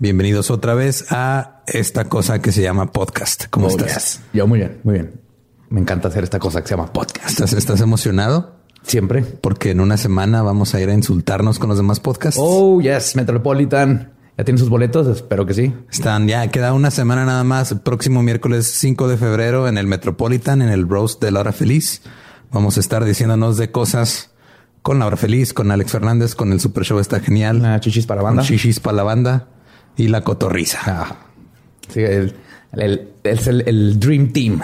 [0.00, 3.46] Bienvenidos otra vez a esta cosa que se llama podcast.
[3.50, 3.94] ¿Cómo Oh, estás?
[3.94, 4.20] yes.
[4.32, 5.20] Yo muy bien, muy bien.
[5.70, 7.30] Me encanta hacer esta cosa que se llama podcast.
[7.30, 8.54] ¿Estás, estás emocionado?
[8.84, 9.22] Siempre.
[9.22, 12.38] Porque en una semana vamos a ir a insultarnos con los demás podcasts.
[12.40, 14.12] Oh, yes, Metropolitan.
[14.38, 15.08] ¿Ya tiene sus boletos?
[15.08, 15.74] Espero que sí.
[15.90, 17.72] Están ya, queda una semana nada más.
[17.72, 22.02] El próximo miércoles 5 de febrero en el Metropolitan, en el Roast de Laura Feliz.
[22.52, 24.30] Vamos a estar diciéndonos de cosas
[24.82, 27.56] con Laura Feliz, con Alex Fernández, con el Super Show está genial.
[27.56, 28.42] Una chichis para banda.
[28.42, 29.48] Con Chichis para la banda
[29.98, 30.78] y la cotorriza.
[30.86, 31.16] Ah,
[31.92, 32.34] sí, el,
[32.72, 34.60] el- es el, el Dream Team.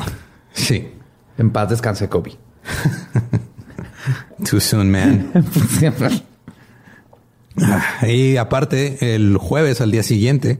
[0.55, 0.89] Sí.
[1.37, 2.33] En paz descanse Kobe.
[4.49, 5.31] Too soon, man.
[7.61, 10.59] Ah, Y aparte, el jueves al día siguiente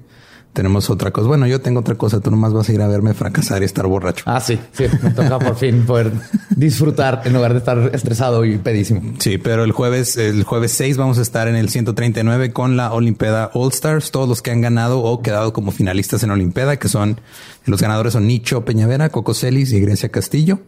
[0.55, 1.29] tenemos otra cosa.
[1.29, 2.21] Bueno, yo tengo otra cosa.
[2.21, 4.25] Tú nomás vas a ir a verme fracasar y estar borracho.
[4.27, 4.85] ah, sí, sí.
[5.03, 6.13] Me toca por fin poder
[6.51, 9.03] disfrutar en lugar de estar estresado y pedísimo.
[9.19, 12.93] Sí, pero el jueves, el jueves 6 vamos a estar en el 139 con la
[12.93, 14.13] Olimpeda All Stars.
[14.13, 17.21] Todos los que han ganado o quedado como finalistas en Olimpeda, que son
[17.67, 20.61] los ganadores son Nicho Peñavera, Coco Celis y Grecia Castillo.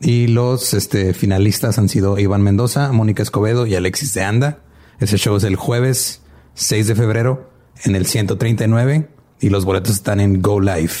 [0.00, 4.58] Y los este, finalistas han sido Iván Mendoza, Mónica Escobedo y Alexis de Anda.
[5.00, 6.22] Ese show es el jueves
[6.54, 7.50] 6 de febrero
[7.84, 10.92] en el 139 y los boletos están en Go Live.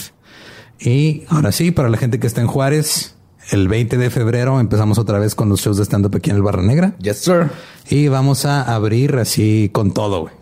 [0.78, 3.16] Y ahora sí, para la gente que está en Juárez,
[3.50, 6.42] el 20 de febrero empezamos otra vez con los shows de stand-up aquí en el
[6.42, 6.96] Barra Negra.
[6.98, 7.50] Yes, sir.
[7.88, 10.34] Y vamos a abrir así con todo, güey.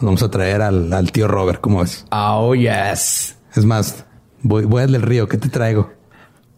[0.00, 2.04] Vamos a traer al, al tío Robert, ¿cómo ves?
[2.10, 3.36] Oh, yes.
[3.54, 4.04] Es más,
[4.42, 5.90] voy, voy al del río, ¿qué te traigo?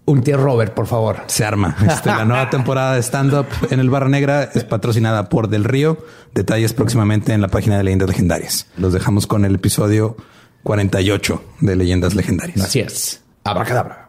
[0.07, 1.19] Un tío Robert, por favor.
[1.27, 1.77] Se arma.
[1.87, 5.99] Este, la nueva temporada de stand-up en el Barra Negra es patrocinada por Del Río.
[6.35, 8.69] Detalles próximamente en la página de Leyendas Legendarias.
[8.79, 10.17] Los dejamos con el episodio
[10.63, 12.61] 48 de Leyendas Legendarias.
[12.61, 13.23] Así es.
[13.45, 14.08] Abracadabra.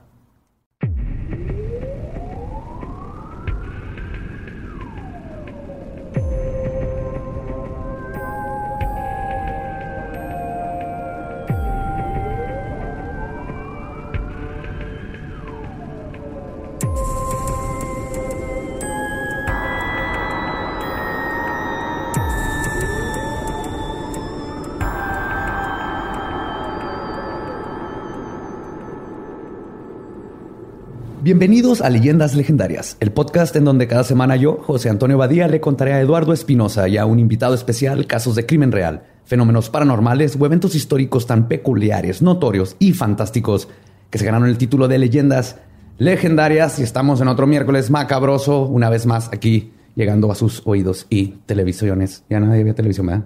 [31.30, 35.62] Bienvenidos a Leyendas Legendarias, el podcast en donde cada semana yo, José Antonio Badía, le
[35.62, 40.36] contaré a Eduardo Espinosa y a un invitado especial casos de crimen real, fenómenos paranormales
[40.40, 43.68] o eventos históricos tan peculiares, notorios y fantásticos
[44.10, 45.58] que se ganaron el título de Leyendas
[46.00, 51.06] Legendarias y estamos en otro miércoles macabroso, una vez más aquí llegando a sus oídos
[51.12, 52.24] y televisiones.
[52.28, 53.26] Ya nadie ve televisión, ¿verdad?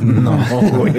[0.00, 0.38] No,
[0.76, 0.94] güey.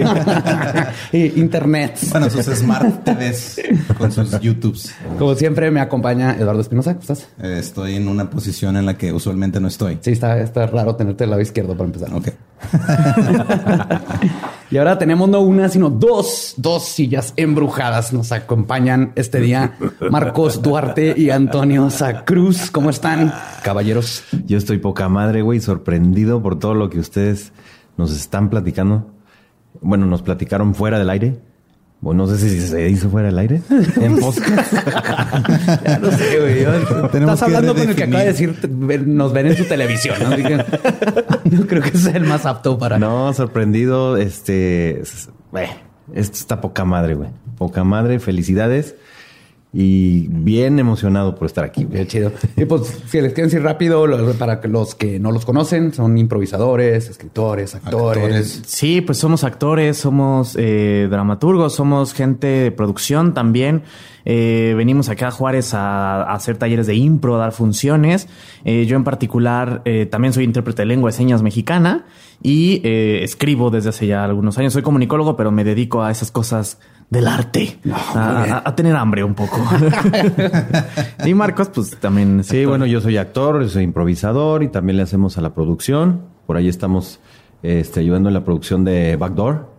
[1.39, 1.97] Internet.
[2.11, 3.61] Bueno, sus Smart TVs
[3.97, 4.93] con sus YouTubes.
[5.17, 6.91] Como siempre me acompaña Eduardo Espinosa.
[6.91, 7.27] ¿Cómo estás?
[7.41, 9.99] Eh, estoy en una posición en la que usualmente no estoy.
[10.01, 12.13] Sí, está, está raro tenerte del lado izquierdo para empezar.
[12.13, 12.29] Ok.
[14.73, 18.11] Y ahora tenemos no una, sino dos, dos sillas embrujadas.
[18.11, 19.77] Nos acompañan este día
[20.09, 22.71] Marcos Duarte y Antonio Sacruz.
[22.71, 23.31] ¿Cómo están,
[23.61, 24.23] caballeros?
[24.47, 27.51] Yo estoy poca madre, güey, sorprendido por todo lo que ustedes
[27.97, 29.11] nos están platicando.
[29.81, 31.39] Bueno, nos platicaron fuera del aire.
[32.01, 33.61] Bueno, no sé si se hizo fuera del aire.
[34.01, 34.73] En podcast.
[35.85, 36.59] Ya no sé, güey.
[37.21, 38.69] Estás hablando con el que acaba de decir
[39.07, 40.17] nos ven en su televisión.
[40.21, 41.65] ¿no?
[41.67, 42.99] Creo que sea el más apto para.
[42.99, 44.17] No, sorprendido.
[44.17, 45.01] Este.
[45.01, 45.69] eh,
[46.13, 47.29] esto está poca madre, güey.
[47.57, 48.19] Poca madre.
[48.19, 48.95] Felicidades.
[49.73, 51.83] Y bien emocionado por estar aquí.
[51.83, 52.31] Bien chido.
[52.55, 54.05] Y pues, si les quiero decir rápido,
[54.37, 58.23] para los que no los conocen, son improvisadores, escritores, actores.
[58.23, 58.61] Actores.
[58.67, 63.81] Sí, pues somos actores, somos eh, dramaturgos, somos gente de producción también.
[64.25, 68.27] Eh, venimos acá a Juárez a, a hacer talleres de impro, a dar funciones.
[68.65, 72.05] Eh, yo en particular eh, también soy intérprete de lengua de señas mexicana
[72.41, 74.73] y eh, escribo desde hace ya algunos años.
[74.73, 76.79] Soy comunicólogo, pero me dedico a esas cosas
[77.13, 79.57] del arte, a, a- a tener hambre un poco.
[81.25, 82.41] y Marcos, pues también.
[82.41, 82.69] es Sí, actor.
[82.69, 86.21] bueno, yo soy actor, soy improvisador y también le hacemos a la producción.
[86.45, 87.19] Por ahí estamos
[87.61, 89.71] este, ayudando en la producción de Backdoor.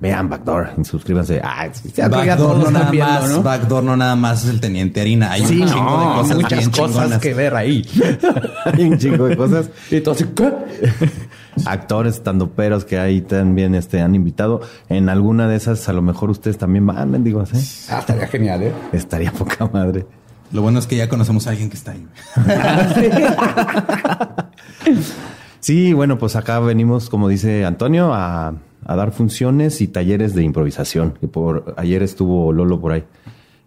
[0.00, 1.40] Vean Backdoor y suscríbanse.
[1.42, 1.68] Ah,
[2.10, 3.42] Backdoor no nada viendo, más, ¿no?
[3.42, 5.30] Backdoor no nada más es el teniente harina.
[5.32, 7.18] Hay Sí, un chingo no, de cosas muchas bien cosas chingonas.
[7.20, 7.86] que ver ahí.
[8.64, 9.70] hay un chingo de cosas.
[9.90, 10.52] Y así, ¿qué?
[11.66, 14.60] Actores, tandoperos que ahí también este, han invitado.
[14.88, 17.88] En alguna de esas, a lo mejor ustedes también van, mendigos, ¿eh?
[17.90, 18.72] Ah, estaría genial, ¿eh?
[18.92, 20.06] Estaría poca madre.
[20.52, 22.06] Lo bueno es que ya conocemos a alguien que está ahí.
[25.64, 28.52] Sí, bueno, pues acá venimos, como dice Antonio, a,
[28.84, 31.14] a dar funciones y talleres de improvisación.
[31.18, 33.04] Que por ayer estuvo Lolo por ahí.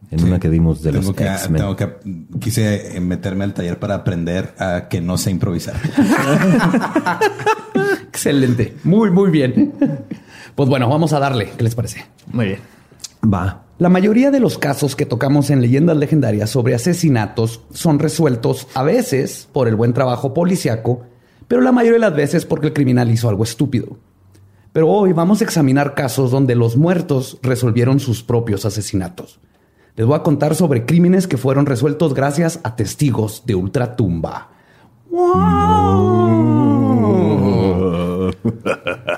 [0.09, 1.61] En una que dimos de tengo los X-Men.
[1.61, 1.95] tengo que
[2.39, 5.75] quise eh, meterme al taller para aprender a que no sé improvisar.
[8.07, 8.75] Excelente.
[8.83, 9.73] Muy, muy bien.
[10.55, 11.51] Pues bueno, vamos a darle.
[11.57, 12.05] ¿Qué les parece?
[12.31, 12.59] Muy bien.
[13.23, 13.63] Va.
[13.79, 18.81] La mayoría de los casos que tocamos en leyendas legendarias sobre asesinatos son resueltos a
[18.81, 21.03] veces por el buen trabajo policiaco,
[21.47, 23.97] pero la mayoría de las veces porque el criminal hizo algo estúpido.
[24.73, 29.39] Pero hoy vamos a examinar casos donde los muertos resolvieron sus propios asesinatos.
[29.97, 34.51] Les voy a contar sobre crímenes que fueron resueltos gracias a testigos de ultratumba.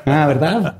[0.05, 0.79] Ah, ¿verdad?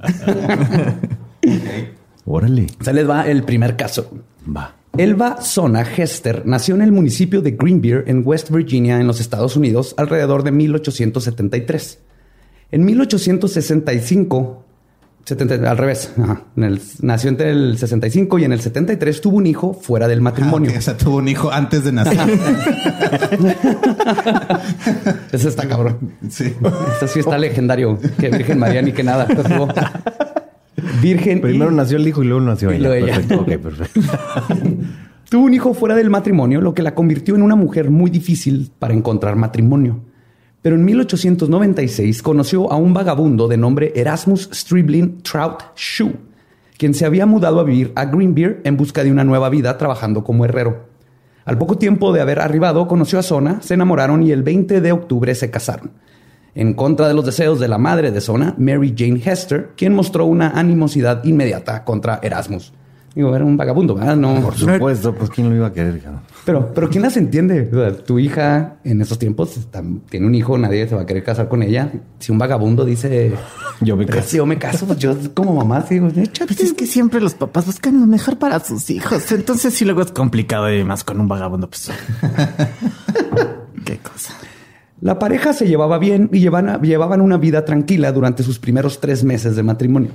[2.26, 2.68] Órale.
[2.80, 4.10] Se les va el primer caso.
[4.48, 4.74] Va.
[4.98, 9.58] Elba Zona Hester nació en el municipio de Greenbeer, en West Virginia, en los Estados
[9.58, 12.00] Unidos, alrededor de 1873.
[12.72, 14.64] En 1865,
[15.30, 19.38] 70 al revés, ajá, en el- nació entre el 65 y en el 73 tuvo
[19.38, 20.70] un hijo fuera del matrimonio.
[20.72, 22.20] Ah, ok, o sea, tuvo un hijo antes de nacer.
[25.32, 25.98] Ese está cabrón.
[26.30, 26.54] sí.
[26.94, 28.00] Este sí está legendario.
[28.20, 29.28] Que Virgen María ni que nada.
[29.28, 29.68] Tuvo
[31.02, 31.40] Virgen.
[31.40, 32.88] y- Primero nació el hijo y luego nació Y ella.
[32.88, 33.16] luego ella.
[33.16, 33.42] Perfecto.
[33.42, 34.02] Ok, perfecto.
[35.30, 38.72] Tuvo un hijo fuera del matrimonio, lo que la convirtió en una mujer muy difícil
[38.80, 40.00] para encontrar matrimonio.
[40.62, 46.18] Pero en 1896 conoció a un vagabundo de nombre Erasmus Stribling Trout Shoe,
[46.78, 50.24] quien se había mudado a vivir a Greenbeer en busca de una nueva vida trabajando
[50.24, 50.90] como herrero.
[51.46, 54.92] Al poco tiempo de haber arribado, conoció a Sona, se enamoraron y el 20 de
[54.92, 55.92] octubre se casaron.
[56.56, 60.26] En contra de los deseos de la madre de Sona, Mary Jane Hester, quien mostró
[60.26, 62.74] una animosidad inmediata contra Erasmus.
[63.16, 64.16] Digo, era un vagabundo, ¿verdad?
[64.16, 66.22] No, Por supuesto, pues quién lo iba a querer, cabrón?
[66.46, 67.68] pero, pero ¿quién las entiende?
[67.72, 71.06] O sea, tu hija en esos tiempos está- tiene un hijo, nadie se va a
[71.06, 71.92] querer casar con ella.
[72.20, 73.34] Si un vagabundo dice,
[73.82, 74.30] Yo me "Pero caso.
[74.30, 76.46] si yo me caso, pues yo como mamá sí digo, échate.
[76.54, 79.32] Pues es que siempre los papás buscan lo mejor para sus hijos.
[79.32, 81.90] Entonces, si luego es complicado y más con un vagabundo, pues.
[83.86, 84.34] Qué cosa.
[85.02, 89.24] La pareja se llevaba bien y llevan- llevaban una vida tranquila durante sus primeros tres
[89.24, 90.12] meses de matrimonio.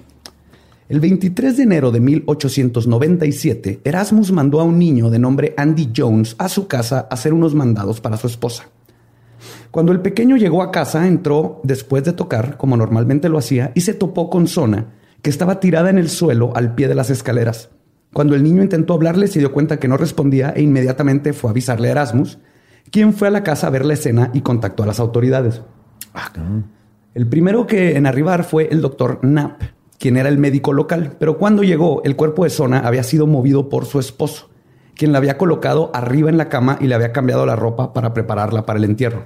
[0.87, 6.37] El 23 de enero de 1897, Erasmus mandó a un niño de nombre Andy Jones
[6.37, 8.65] a su casa a hacer unos mandados para su esposa.
[9.71, 13.81] Cuando el pequeño llegó a casa, entró después de tocar, como normalmente lo hacía, y
[13.81, 17.71] se topó con Sona, que estaba tirada en el suelo al pie de las escaleras.
[18.13, 21.53] Cuando el niño intentó hablarle, se dio cuenta que no respondía e inmediatamente fue a
[21.53, 22.39] avisarle a Erasmus,
[22.91, 25.63] quien fue a la casa a ver la escena y contactó a las autoridades.
[27.15, 29.63] El primero que en arribar fue el doctor Knapp,
[30.05, 33.71] quien era el médico local, pero cuando llegó, el cuerpo de Sona había sido movido
[33.71, 34.51] por su esposo,
[34.95, 38.13] quien la había colocado arriba en la cama y le había cambiado la ropa para
[38.13, 39.23] prepararla para el entierro.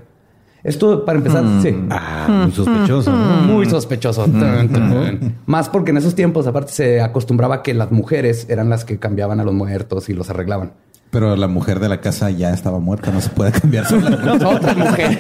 [0.62, 1.76] Esto, para empezar, sí.
[1.90, 3.10] Ah, muy sospechoso.
[3.10, 3.42] ¿no?
[3.42, 4.24] Muy sospechoso.
[4.26, 5.34] Tun.
[5.46, 9.40] Más porque en esos tiempos, aparte, se acostumbraba que las mujeres eran las que cambiaban
[9.40, 10.74] a los muertos y los arreglaban.
[11.10, 14.10] Pero la mujer de la casa ya estaba muerta, no se puede cambiar sola.
[14.10, 15.18] No, otra mujer.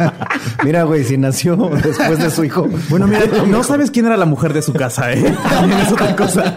[0.64, 2.68] Mira, güey, si nació después de su hijo.
[2.88, 5.34] Bueno, mira, no sabes quién era la mujer de su casa, ¿eh?
[5.48, 6.54] También es otra cosa.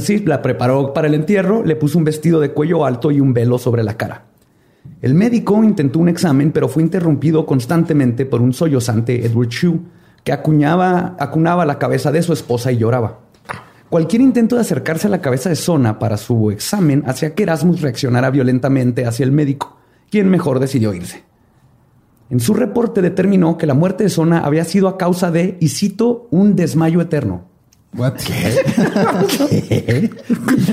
[0.00, 3.34] Sí, la preparó para el entierro, le puso un vestido de cuello alto y un
[3.34, 4.24] velo sobre la cara.
[5.00, 9.80] El médico intentó un examen, pero fue interrumpido constantemente por un sollozante Edward Shue,
[10.24, 13.18] que acuñaba, acunaba la cabeza de su esposa y lloraba.
[13.92, 17.82] Cualquier intento de acercarse a la cabeza de Sona para su examen hacía que Erasmus
[17.82, 19.76] reaccionara violentamente hacia el médico,
[20.10, 21.24] quien mejor decidió irse.
[22.30, 25.68] En su reporte determinó que la muerte de Sona había sido a causa de, y
[25.68, 27.44] cito, un desmayo eterno.
[27.94, 28.14] What?
[28.14, 30.10] ¿Qué?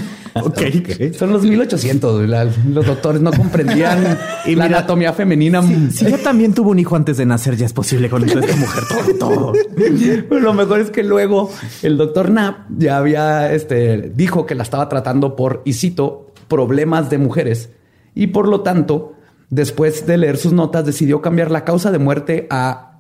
[0.42, 1.14] Ok.
[1.18, 2.16] Son los 1800.
[2.18, 2.28] güey.
[2.28, 5.62] La- los doctores no comprendían Y la mira, anatomía femenina.
[5.92, 8.84] Si ella también tuvo un hijo antes de nacer, ya es posible con esta mujer
[8.88, 9.54] todo, todo.
[9.76, 14.64] Pero lo mejor es que luego el doctor Knapp ya había, este, dijo que la
[14.64, 17.70] estaba tratando por, y cito, problemas de mujeres.
[18.16, 19.14] Y por lo tanto,
[19.50, 23.00] después de leer sus notas, decidió cambiar la causa de muerte a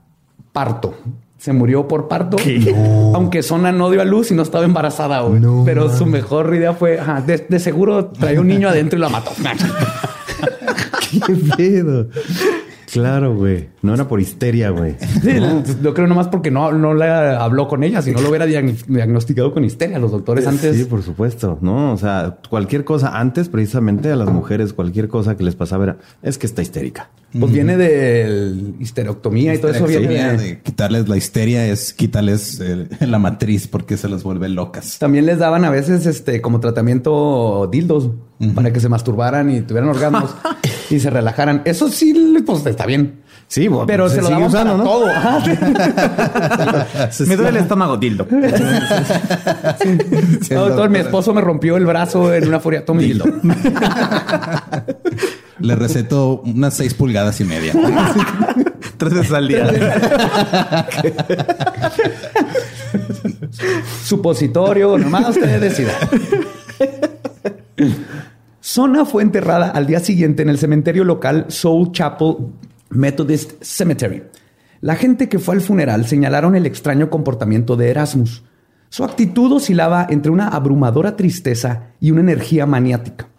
[0.51, 0.95] parto.
[1.39, 2.38] Se murió por parto,
[3.15, 5.22] aunque Zona no dio a luz y no estaba embarazada.
[5.22, 5.41] güey.
[5.65, 9.08] Pero su mejor idea fue, ajá, de, de seguro traía un niño adentro y la
[9.10, 9.31] mató.
[11.25, 12.08] ¿Qué pedo?
[12.91, 13.69] Claro, güey.
[13.81, 14.96] No era por histeria, güey.
[15.22, 15.31] Sí,
[15.84, 18.86] Yo creo nomás porque no, no le habló con ella, si no lo hubiera diag-
[18.88, 20.00] diagnosticado con histeria.
[20.00, 21.58] Los doctores antes Sí, por supuesto.
[21.62, 25.84] No, o sea, cualquier cosa antes, precisamente a las mujeres, cualquier cosa que les pasaba
[25.84, 27.10] era, es que está histérica.
[27.39, 32.60] Pues viene de histerectomía y todo eso viene de- quitarles la histeria es quitarles
[33.00, 34.98] la matriz porque se las vuelve locas.
[34.98, 38.10] También les daban a veces este como tratamiento dildos
[38.55, 40.34] para que se masturbaran y tuvieran orgasmos
[40.89, 41.62] y se relajaran.
[41.65, 43.22] Eso sí, pues está bien.
[43.48, 44.89] Sí, bueno, Pero se, lo sigue daban usando, para ¿no?
[44.89, 45.08] todo.
[47.27, 48.27] Me duele el estómago, dildo.
[50.51, 52.86] No, doctor, mi esposo me rompió el brazo en una furia.
[52.86, 53.25] Tome dildo.
[55.60, 57.74] Le receto unas seis pulgadas y media.
[58.98, 59.67] Tres veces al día.
[64.03, 65.93] Supositorio, nomás usted decida.
[68.71, 72.35] Sona fue enterrada al día siguiente en el cementerio local Soul Chapel
[72.91, 74.25] Methodist Cemetery.
[74.79, 78.43] La gente que fue al funeral señalaron el extraño comportamiento de Erasmus.
[78.89, 83.29] Su actitud oscilaba entre una abrumadora tristeza y una energía maniática.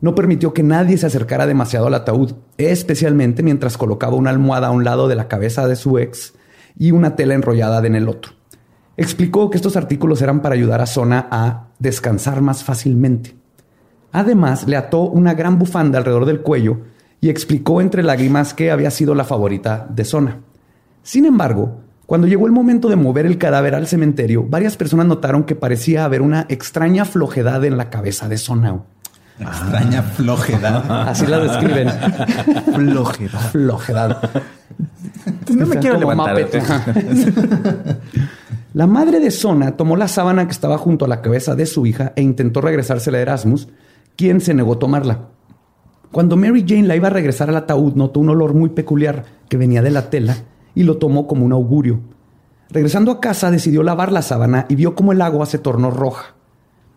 [0.00, 4.70] No permitió que nadie se acercara demasiado al ataúd, especialmente mientras colocaba una almohada a
[4.70, 6.32] un lado de la cabeza de su ex
[6.78, 8.32] y una tela enrollada en el otro.
[8.96, 13.39] Explicó que estos artículos eran para ayudar a Sona a descansar más fácilmente.
[14.12, 16.80] Además, le ató una gran bufanda alrededor del cuello
[17.20, 20.38] y explicó entre lágrimas que había sido la favorita de Sona.
[21.02, 25.44] Sin embargo, cuando llegó el momento de mover el cadáver al cementerio, varias personas notaron
[25.44, 28.80] que parecía haber una extraña flojedad en la cabeza de Sona.
[29.38, 31.08] Extraña flojedad.
[31.08, 31.88] Así la describen.
[32.74, 33.40] Flojedad.
[33.50, 34.30] Flojedad.
[35.54, 36.36] No me quiero levantar.
[38.74, 41.86] La madre de Sona tomó la sábana que estaba junto a la cabeza de su
[41.86, 43.68] hija e intentó regresársela a Erasmus,
[44.20, 45.30] quien se negó a tomarla.
[46.12, 49.56] Cuando Mary Jane la iba a regresar al ataúd, notó un olor muy peculiar que
[49.56, 50.36] venía de la tela
[50.74, 52.00] y lo tomó como un augurio.
[52.68, 56.34] Regresando a casa, decidió lavar la sábana y vio cómo el agua se tornó roja.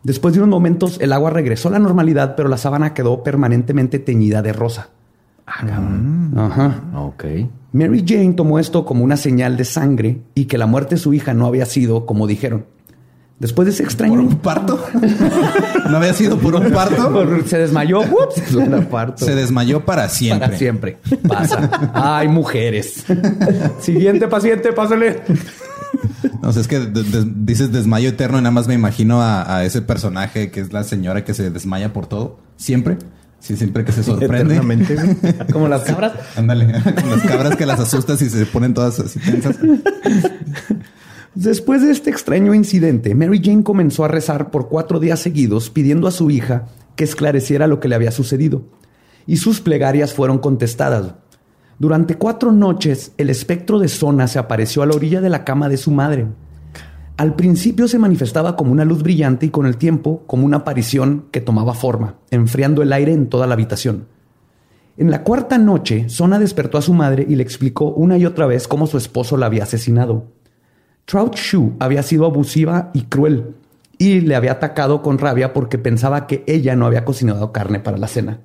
[0.03, 3.99] Después de unos momentos, el agua regresó a la normalidad, pero la sábana quedó permanentemente
[3.99, 4.89] teñida de rosa.
[6.35, 6.83] Ajá.
[6.93, 7.23] Ok.
[7.71, 11.13] Mary Jane tomó esto como una señal de sangre y que la muerte de su
[11.13, 12.65] hija no había sido como dijeron.
[13.43, 14.13] Después de ese ¿Por extraño...
[14.21, 14.81] un parto?
[15.89, 17.11] ¿No había sido por un parto?
[17.11, 17.99] Por- Se desmayó.
[17.99, 18.41] Ups,
[18.89, 19.25] parto.
[19.25, 20.47] Se desmayó para siempre.
[20.47, 20.97] Para siempre.
[21.27, 21.91] Pasa.
[21.93, 23.03] Ay, mujeres.
[23.81, 25.23] Siguiente paciente, pásale.
[26.41, 29.57] No sé, es que de- de- dices desmayo eterno y nada más me imagino a,
[29.57, 32.39] a ese personaje que es la señora que se desmaya por todo.
[32.55, 32.97] Siempre.
[33.41, 34.57] Sí, siempre que se sorprende.
[35.51, 36.13] Como las cabras.
[36.37, 39.57] Ándale, las cabras que las asustas y se ponen todas así tensas.
[41.35, 46.07] Después de este extraño incidente, Mary Jane comenzó a rezar por cuatro días seguidos pidiendo
[46.07, 48.61] a su hija que esclareciera lo que le había sucedido.
[49.25, 51.15] Y sus plegarias fueron contestadas.
[51.79, 55.69] Durante cuatro noches, el espectro de Sona se apareció a la orilla de la cama
[55.69, 56.27] de su madre.
[57.17, 61.25] Al principio se manifestaba como una luz brillante y con el tiempo como una aparición
[61.31, 64.05] que tomaba forma, enfriando el aire en toda la habitación.
[64.97, 68.45] En la cuarta noche, Sona despertó a su madre y le explicó una y otra
[68.45, 70.27] vez cómo su esposo la había asesinado.
[71.05, 73.55] Trout Shoe había sido abusiva y cruel
[73.97, 77.97] y le había atacado con rabia porque pensaba que ella no había cocinado carne para
[77.97, 78.41] la cena.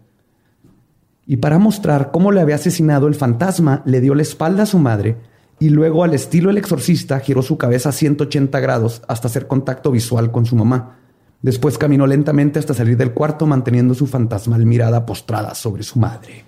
[1.27, 4.79] Y para mostrar cómo le había asesinado, el fantasma le dio la espalda a su
[4.79, 5.17] madre
[5.61, 9.91] y luego, al estilo el exorcista, giró su cabeza a 180 grados hasta hacer contacto
[9.91, 10.99] visual con su mamá.
[11.43, 16.45] Después caminó lentamente hasta salir del cuarto manteniendo su fantasmal mirada postrada sobre su madre.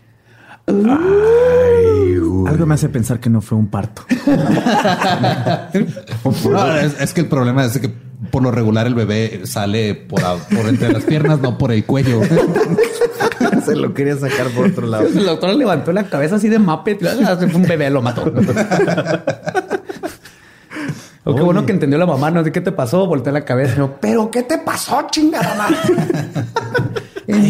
[2.47, 4.03] Algo me hace pensar que no fue un parto.
[6.51, 7.91] No, es, es que el problema es que
[8.31, 11.85] por lo regular el bebé sale por, a- por entre las piernas, no por el
[11.85, 12.21] cuello.
[13.65, 15.07] Se lo quería sacar por otro lado.
[15.07, 17.01] El doctor levantó la cabeza así de Muppet.
[17.01, 18.25] Fue un bebé, lo mató.
[21.23, 23.77] Oh, qué bueno que entendió la mamá, no sé qué te pasó, volteé la cabeza.
[23.77, 25.77] yo, Pero ¿qué te pasó, chingada madre?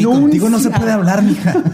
[0.04, 1.54] Contigo no se puede hablar, mija.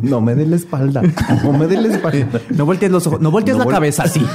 [0.00, 1.02] No me dé la espalda.
[1.44, 2.40] No me dé la espalda.
[2.54, 4.20] No voltees los ojos, no voltees No la vol- cabeza así.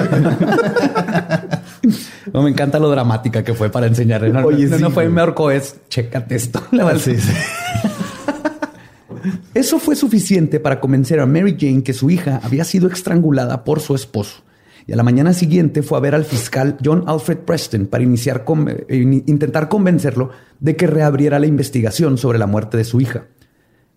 [2.31, 4.29] No, me encanta lo dramática que fue para enseñarle.
[4.31, 6.61] No, Oye, no, sí, no fue me ahorcó, es chécate esto.
[6.71, 7.01] La verdad.
[7.03, 7.31] Sí, sí.
[9.53, 13.79] Eso fue suficiente para convencer a Mary Jane que su hija había sido estrangulada por
[13.79, 14.43] su esposo.
[14.87, 18.97] Y a la mañana siguiente fue a ver al fiscal John Alfred Preston para eh,
[18.97, 23.25] in- intentar convencerlo de que reabriera la investigación sobre la muerte de su hija.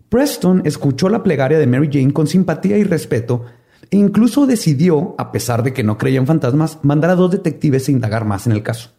[0.09, 3.45] Preston escuchó la plegaria de Mary Jane con simpatía y respeto
[3.91, 7.89] e incluso decidió, a pesar de que no creía en fantasmas, mandar a dos detectives
[7.89, 8.91] a indagar más en el caso.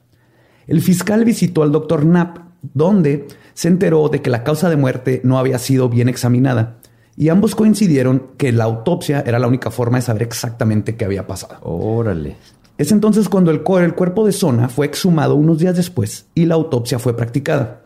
[0.68, 2.39] El fiscal visitó al doctor Knapp,
[2.74, 6.77] donde se enteró de que la causa de muerte no había sido bien examinada,
[7.18, 11.28] y ambos coincidieron que la autopsia era la única forma de saber exactamente qué había
[11.28, 11.58] pasado.
[11.62, 12.36] Órale.
[12.78, 16.46] Es entonces cuando el, cu- el cuerpo de Sona fue exhumado unos días después y
[16.46, 17.84] la autopsia fue practicada.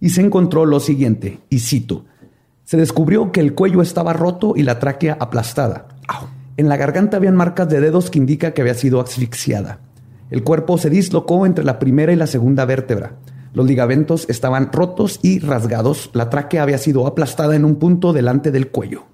[0.00, 2.04] Y se encontró lo siguiente, y cito,
[2.64, 5.88] se descubrió que el cuello estaba roto y la tráquea aplastada.
[6.56, 9.80] En la garganta habían marcas de dedos que indica que había sido asfixiada.
[10.30, 13.14] El cuerpo se dislocó entre la primera y la segunda vértebra.
[13.58, 16.10] Los ligamentos estaban rotos y rasgados.
[16.12, 19.06] La tráquea había sido aplastada en un punto delante del cuello.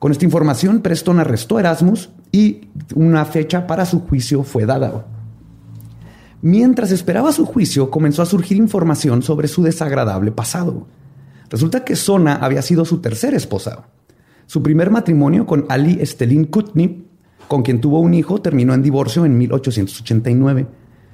[0.00, 5.06] Con esta información, Preston arrestó a Erasmus y una fecha para su juicio fue dada.
[6.40, 10.88] Mientras esperaba su juicio, comenzó a surgir información sobre su desagradable pasado.
[11.48, 13.84] Resulta que Sona había sido su tercera esposa.
[14.46, 17.06] Su primer matrimonio con Ali Estelin Kutnip,
[17.46, 20.66] con quien tuvo un hijo, terminó en divorcio en 1889,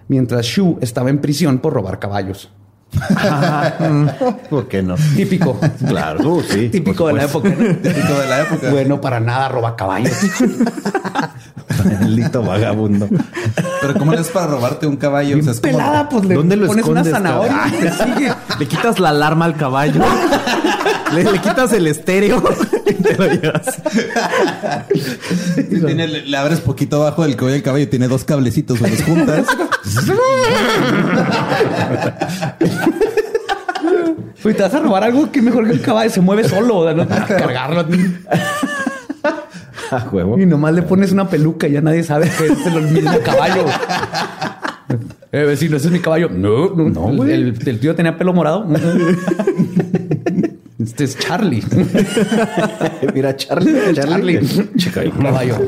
[0.09, 2.51] mientras Shu estaba en prisión por robar caballos.
[4.51, 4.95] ¿Por qué no?
[5.15, 5.59] Típico.
[5.87, 6.69] Claro, uh, sí.
[6.71, 7.49] Típico de la época.
[7.51, 7.57] ¿no?
[7.83, 8.71] Típico de la época.
[8.71, 10.13] Bueno, para nada roba caballos.
[12.01, 13.09] Maldito vagabundo.
[13.83, 15.39] Pero ¿cómo es para robarte un caballo?
[15.39, 17.75] O sea, es como- Pelada, pues le ¿Dónde lo pones una escondes, zanahoria cabrón?
[17.75, 18.33] y te sigue.
[18.59, 20.01] Le quitas la alarma al caballo.
[21.15, 22.43] Le, le quitas el estéreo
[22.87, 23.77] y te lo llevas.
[25.55, 28.81] Sí, tiene- le, le abres poquito abajo del cuello del caballo y tiene dos cablecitos,
[28.81, 29.47] los juntas.
[34.43, 36.85] Pues te vas a robar algo que mejor que el caballo se mueve solo, o
[36.85, 37.85] sea, no tienes que cargarlo.
[39.91, 40.39] A huevo.
[40.39, 43.65] Y nomás le pones una peluca y ya nadie sabe que es el mismo caballo.
[45.33, 46.29] Eh, vecino, ese es mi caballo.
[46.31, 47.33] No, no, No, el- güey.
[47.33, 48.67] el, el tío tenía pelo morado.
[50.79, 51.63] Este es Charlie.
[53.15, 53.95] Mira, Charlie.
[53.95, 54.41] Charlie.
[54.77, 55.59] Chica, El caballo.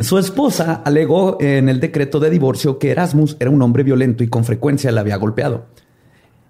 [0.00, 4.28] Su esposa alegó en el decreto de divorcio que Erasmus era un hombre violento y
[4.28, 5.66] con frecuencia la había golpeado.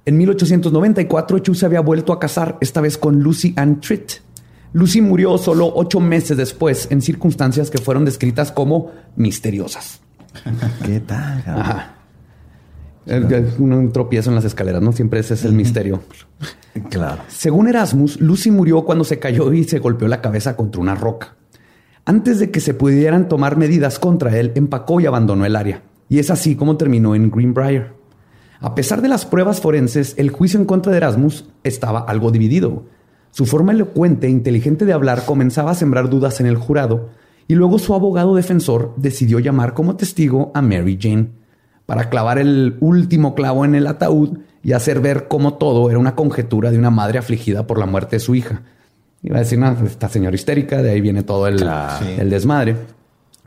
[0.05, 4.12] En 1894, Chu se había vuelto a casar, esta vez con Lucy Ann Tritt.
[4.73, 10.01] Lucy murió solo ocho meses después en circunstancias que fueron descritas como misteriosas.
[10.85, 11.42] ¿Qué tal?
[11.46, 12.00] Ajá.
[13.59, 14.92] Un tropiezo en las escaleras, ¿no?
[14.92, 16.01] Siempre ese es el misterio.
[16.88, 17.23] Claro.
[17.29, 21.37] Según Erasmus, Lucy murió cuando se cayó y se golpeó la cabeza contra una roca.
[22.05, 25.83] Antes de que se pudieran tomar medidas contra él, empacó y abandonó el área.
[26.09, 27.92] Y es así como terminó en Greenbrier.
[28.61, 32.85] A pesar de las pruebas forenses, el juicio en contra de Erasmus estaba algo dividido.
[33.33, 37.11] Su forma elocuente e inteligente de hablar comenzaba a sembrar dudas en el jurado,
[37.49, 41.39] y luego su abogado defensor decidió llamar como testigo a Mary Jane
[41.90, 46.14] para clavar el último clavo en el ataúd y hacer ver cómo todo era una
[46.14, 48.62] conjetura de una madre afligida por la muerte de su hija.
[49.24, 52.07] Iba a decir, no, esta señora histérica, de ahí viene todo el, Claro.
[52.07, 52.76] el desmadre.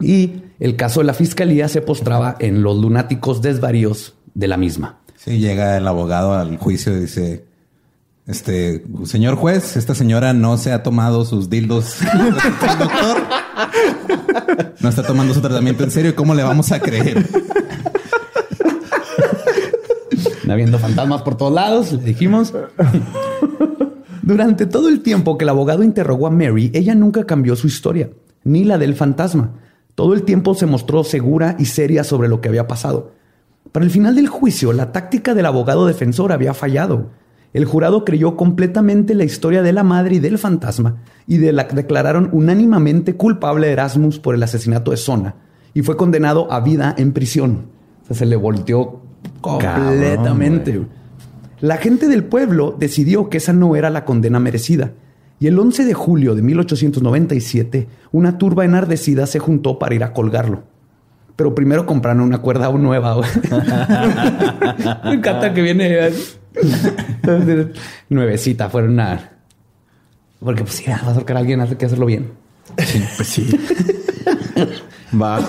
[0.01, 4.97] Y el caso de la fiscalía se postraba en los lunáticos desvaríos de la misma.
[5.15, 7.45] Sí, llega el abogado al juicio y dice:
[8.27, 11.95] Este, señor juez, esta señora no se ha tomado sus dildos.
[12.77, 13.17] Doctor
[14.81, 16.13] no está tomando su tratamiento en serio.
[16.13, 17.25] ¿Cómo le vamos a creer?
[20.53, 22.53] Habiendo fantasmas por todos lados, le dijimos.
[24.21, 28.09] Durante todo el tiempo que el abogado interrogó a Mary, ella nunca cambió su historia,
[28.45, 29.55] ni la del fantasma.
[29.95, 33.11] Todo el tiempo se mostró segura y seria sobre lo que había pasado.
[33.71, 37.09] Para el final del juicio, la táctica del abogado defensor había fallado.
[37.53, 41.65] El jurado creyó completamente la historia de la madre y del fantasma y de la
[41.65, 45.35] declararon unánimemente culpable a Erasmus por el asesinato de Sona
[45.73, 47.67] y fue condenado a vida en prisión.
[48.09, 49.02] Se le volteó
[49.43, 50.71] completamente.
[50.71, 50.89] Cabrón,
[51.61, 54.91] la gente del pueblo decidió que esa no era la condena merecida.
[55.39, 60.13] Y el 11 de julio de 1897, una turba enardecida se juntó para ir a
[60.13, 60.63] colgarlo.
[61.35, 63.17] Pero primero compraron una cuerda nueva.
[65.03, 66.09] Me encanta que viene
[68.09, 68.69] nuevecita.
[68.69, 69.31] Fueron una...
[70.39, 72.31] Porque pues sí, vas a ahorcar a alguien, hace que hacerlo bien.
[72.75, 73.49] Pues sí.
[75.21, 75.39] Va.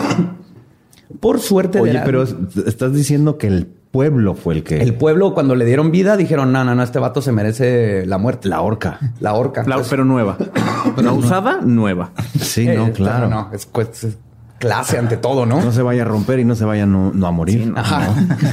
[1.20, 2.22] Por suerte de Oye, la- pero
[2.66, 4.82] estás diciendo que el pueblo fue el que.
[4.82, 8.18] el pueblo cuando le dieron vida dijeron, no, no, no, este vato se merece la
[8.18, 8.48] muerte.
[8.48, 8.98] La horca.
[9.20, 9.62] La horca.
[9.68, 10.36] La- Pues, pero nueva.
[10.96, 12.10] La usada, nueva.
[12.40, 13.28] Sí, eh, no, esta claro.
[13.28, 14.18] No, es, pues, es
[14.58, 15.62] clase ante todo, ¿no?
[15.62, 17.72] No se vaya a romper y no se vaya no, no a morir.
[17.76, 18.08] Ajá.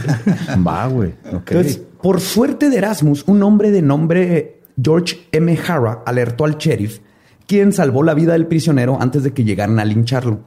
[0.67, 1.15] Va, güey.
[1.25, 5.57] Entonces, por suerte de Erasmus, un hombre de nombre George M.
[5.67, 6.99] Hara alertó al sheriff,
[7.47, 10.41] quien salvó la vida del prisionero antes de que llegaran a lincharlo.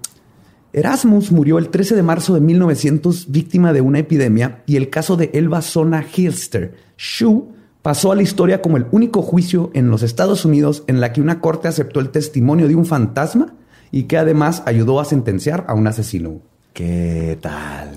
[0.75, 5.17] Erasmus murió el 13 de marzo de 1900 víctima de una epidemia y el caso
[5.17, 10.03] de Elba Zona Hilster, Shu, pasó a la historia como el único juicio en los
[10.03, 13.55] Estados Unidos en la que una corte aceptó el testimonio de un fantasma
[13.93, 16.41] y que además ayudó a sentenciar a un asesino.
[16.73, 17.91] ¿Qué tal?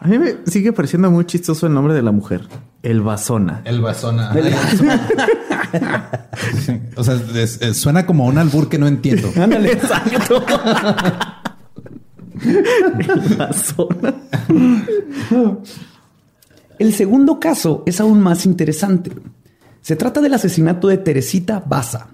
[0.00, 2.42] A mí me sigue pareciendo muy chistoso el nombre de la mujer.
[2.82, 3.60] El Basona.
[3.64, 4.32] El basona.
[6.64, 6.80] Sí.
[6.96, 9.28] O sea, es- es- suena como un albur que no entiendo.
[9.40, 9.72] Ándale.
[9.72, 10.44] Exacto.
[16.78, 19.10] El segundo caso es aún más interesante.
[19.80, 22.08] Se trata del asesinato de Teresita Baza,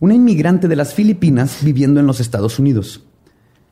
[0.00, 3.04] una inmigrante de las Filipinas viviendo en los Estados Unidos.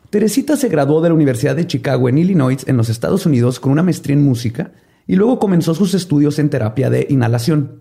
[0.09, 3.73] Teresita se graduó de la Universidad de Chicago en Illinois, en los Estados Unidos, con
[3.73, 4.73] una maestría en música
[5.07, 7.81] y luego comenzó sus estudios en terapia de inhalación.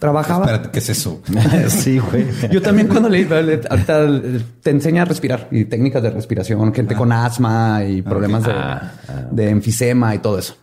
[0.00, 0.46] Trabajaba.
[0.46, 1.20] Espérate, ¿qué es eso?
[1.68, 2.26] sí, güey.
[2.50, 4.08] Yo también cuando leí, le- ahorita
[4.62, 8.54] te enseña a respirar y técnicas de respiración, gente con asma y problemas de,
[9.30, 10.56] de enfisema y todo eso.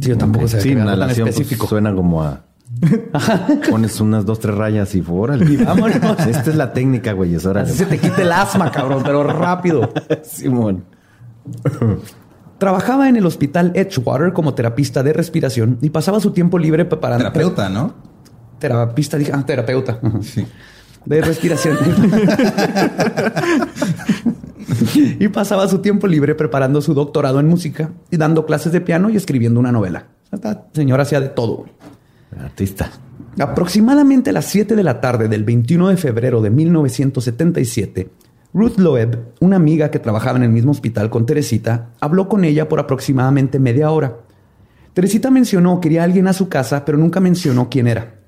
[0.00, 1.66] Sí, yo tampoco sé Sí, inhalación pues, específico.
[1.66, 2.40] suena como a...
[3.70, 5.44] Pones unas dos, tres rayas y órale.
[5.52, 6.26] Y vámonos.
[6.26, 7.34] Esta es la técnica, güey.
[7.34, 7.66] Es hora.
[7.66, 9.92] Se te quita el asma, cabrón, pero rápido.
[10.22, 10.84] Simón.
[12.58, 17.24] Trabajaba en el hospital Edgewater como terapista de respiración y pasaba su tiempo libre preparando.
[17.24, 17.94] Terapeuta, ¿no?
[18.60, 19.98] Terapista, dije, ah, terapeuta.
[20.22, 20.46] Sí.
[21.04, 21.76] de respiración.
[25.18, 29.10] y pasaba su tiempo libre preparando su doctorado en música y dando clases de piano
[29.10, 30.06] y escribiendo una novela.
[30.30, 31.66] Esta señora hacía de todo.
[32.38, 32.90] Artista.
[33.38, 38.10] Aproximadamente a las 7 de la tarde del 21 de febrero de 1977,
[38.52, 42.68] Ruth Loeb, una amiga que trabajaba en el mismo hospital con Teresita, habló con ella
[42.68, 44.18] por aproximadamente media hora.
[44.92, 48.19] Teresita mencionó que quería a alguien a su casa, pero nunca mencionó quién era.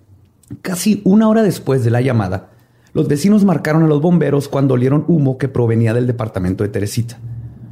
[0.61, 2.51] Casi una hora después de la llamada,
[2.93, 7.19] los vecinos marcaron a los bomberos cuando olieron humo que provenía del departamento de Teresita.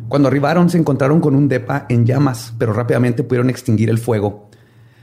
[0.08, 4.48] Cuando arribaron se encontraron con un depa en llamas, pero rápidamente pudieron extinguir el fuego.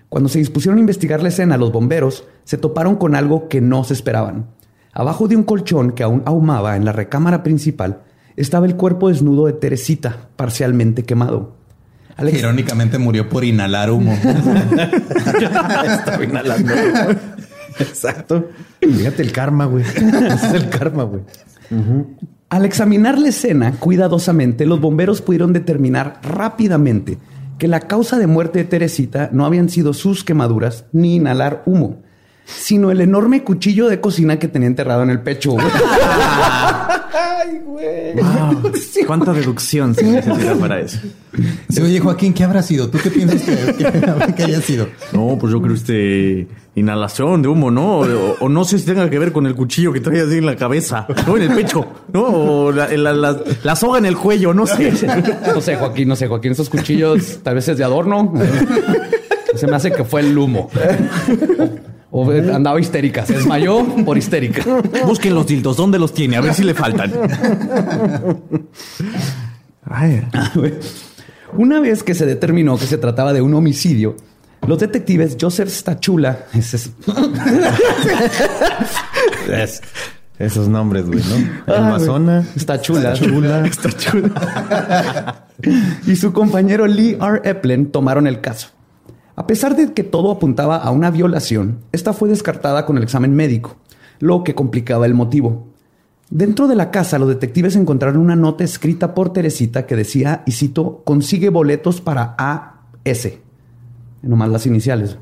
[0.09, 3.83] Cuando se dispusieron a investigar la escena, los bomberos se toparon con algo que no
[3.83, 4.47] se esperaban.
[4.93, 8.01] Abajo de un colchón que aún ahumaba en la recámara principal
[8.35, 11.55] estaba el cuerpo desnudo de Teresita, parcialmente quemado.
[12.15, 14.11] Alex- Irónicamente murió por inhalar humo.
[14.73, 16.73] Estaba inhalando.
[17.79, 18.49] Exacto.
[18.81, 19.83] Fíjate el karma, güey.
[19.83, 21.21] Ese es el karma, güey.
[22.49, 27.17] Al examinar la escena cuidadosamente, los bomberos pudieron determinar rápidamente
[27.57, 32.01] que la causa de muerte de Teresita no habían sido sus quemaduras ni inhalar humo,
[32.45, 35.51] sino el enorme cuchillo de cocina que tenía enterrado en el pecho.
[35.53, 35.65] güey.
[37.13, 38.13] Ay, güey.
[38.15, 38.71] Wow.
[39.07, 40.99] ¿Cuánta deducción se necesita para eso?
[41.69, 42.89] Sí, oye, Joaquín, ¿qué habrá sido?
[42.89, 44.87] ¿Tú qué piensas que, que- que haya sido?
[45.13, 46.47] No, pues yo creo este
[46.79, 47.99] inhalación de humo, ¿no?
[47.99, 50.45] O, o no sé si tenga que ver con el cuchillo que trae así en
[50.45, 52.21] la cabeza, no en el pecho, ¿no?
[52.23, 54.91] O la, la- la- la soga en el cuello, no sé.
[55.53, 56.51] No sé, Joaquín, no sé, Joaquín.
[56.51, 58.33] Esos cuchillos tal vez es de adorno.
[59.55, 60.69] Se me hace que fue el humo.
[62.11, 63.25] O, o andaba histérica.
[63.25, 64.63] Se desmayó por histérica.
[65.05, 66.37] Busquen los dildos, ¿dónde los tiene?
[66.37, 67.11] A ver si le faltan.
[69.89, 70.21] Ay,
[71.57, 74.15] Una vez que se determinó que se trataba de un homicidio,
[74.65, 76.91] los detectives Joseph Stachula, ese es-
[79.49, 79.81] Es-
[80.39, 81.49] esos nombres, güey, ¿no?
[81.65, 82.45] Ah, El Mazona.
[82.55, 83.65] está chula, Chula.
[83.65, 85.47] está chula,
[86.05, 87.41] y su compañero Lee R.
[87.43, 88.67] Eplen tomaron el caso.
[89.35, 93.35] A pesar de que todo apuntaba a una violación, esta fue descartada con el examen
[93.35, 93.77] médico,
[94.19, 95.69] lo que complicaba el motivo.
[96.29, 100.51] Dentro de la casa, los detectives encontraron una nota escrita por Teresita que decía, y
[100.51, 103.27] cito, consigue boletos para AS.
[104.21, 105.17] Nomás las iniciales.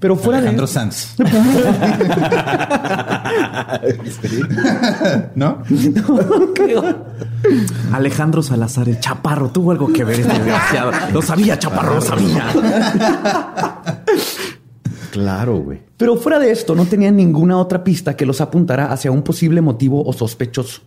[0.00, 0.72] Pero fuera Alejandro de...
[0.72, 1.14] Sanz.
[5.34, 5.62] ¿No?
[5.68, 7.04] No creo.
[7.92, 10.92] Alejandro Salazar, el chaparro, tuvo algo que ver, este desgraciado.
[11.12, 12.46] Lo sabía, chaparro, lo sabía.
[15.10, 15.82] Claro, güey.
[15.98, 19.60] Pero fuera de esto, no tenían ninguna otra pista que los apuntara hacia un posible
[19.60, 20.80] motivo o sospechoso.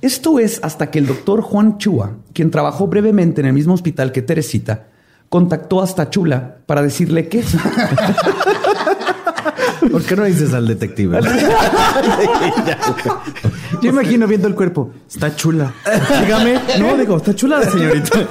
[0.00, 4.12] Esto es hasta que el doctor Juan Chua, quien trabajó brevemente en el mismo hospital
[4.12, 4.86] que Teresita,
[5.34, 7.42] contactó hasta Chula para decirle que
[9.90, 11.18] ¿Por qué no dices al detective?
[13.82, 14.92] Yo imagino viendo el cuerpo.
[15.10, 15.72] Está chula.
[16.20, 16.60] Dígame.
[16.78, 18.16] No, digo, está chula la señorita.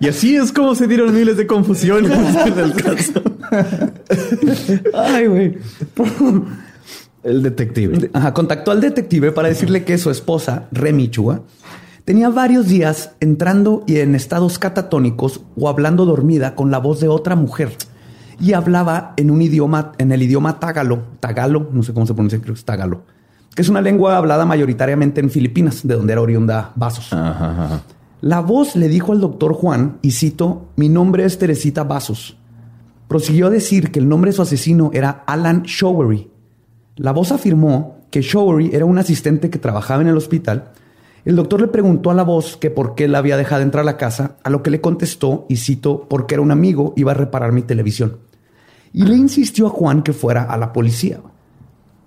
[0.00, 3.22] Y así es como se dieron miles de confusiones en el caso.
[4.92, 5.58] Ay, güey.
[7.22, 8.10] El detective.
[8.12, 11.40] Ajá, contactó al detective para decirle que su esposa, Remy Chua,
[12.04, 17.08] tenía varios días entrando y en estados catatónicos o hablando dormida con la voz de
[17.08, 17.76] otra mujer
[18.40, 22.40] y hablaba en un idioma, en el idioma tagalo, tagalo, no sé cómo se pronuncia,
[22.40, 23.02] creo que es tagalo,
[23.54, 27.12] que es una lengua hablada mayoritariamente en Filipinas, de donde era oriunda Vasos.
[27.12, 27.82] Ajá, ajá.
[28.20, 32.38] La voz le dijo al doctor Juan, y cito, mi nombre es Teresita Vasos.
[33.06, 36.30] Prosiguió a decir que el nombre de su asesino era Alan Showery.
[36.96, 40.72] La voz afirmó que Showery era un asistente que trabajaba en el hospital.
[41.24, 43.84] El doctor le preguntó a la voz que por qué la había dejado entrar a
[43.84, 47.14] la casa, a lo que le contestó, y cito, porque era un amigo, iba a
[47.14, 48.18] reparar mi televisión.
[48.92, 51.20] Y le insistió a Juan que fuera a la policía.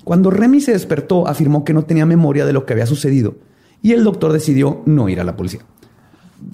[0.03, 3.36] Cuando Remy se despertó, afirmó que no tenía memoria de lo que había sucedido,
[3.82, 5.62] y el doctor decidió no ir a la policía.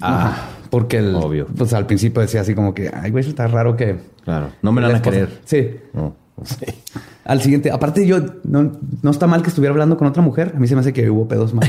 [0.00, 1.46] Ah, porque el, obvio.
[1.46, 3.98] Pues al principio decía así como que, ay, güey, está raro que.
[4.24, 4.48] Claro.
[4.62, 5.40] No me la van a esposa- creer.
[5.44, 5.76] Sí.
[5.92, 6.16] No.
[7.24, 10.52] Al siguiente, aparte yo, no, no está mal que estuviera hablando con otra mujer.
[10.56, 11.68] A mí se me hace que hubo pedos mal.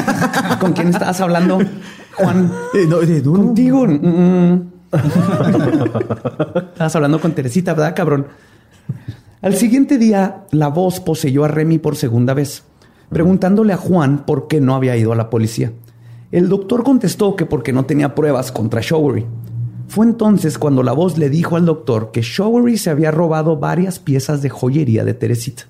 [0.60, 1.58] ¿Con quién estabas hablando,
[2.14, 2.50] Juan?
[3.24, 3.86] Contigo.
[3.86, 4.60] Mm.
[6.72, 8.26] estabas hablando con Teresita, ¿verdad, cabrón?
[9.42, 12.64] Al siguiente día, la voz poseyó a Remy por segunda vez,
[13.10, 15.72] preguntándole a Juan por qué no había ido a la policía.
[16.32, 19.26] El doctor contestó que porque no tenía pruebas contra Showery.
[19.88, 23.98] Fue entonces cuando la voz le dijo al doctor que Showery se había robado varias
[23.98, 25.64] piezas de joyería de Teresita,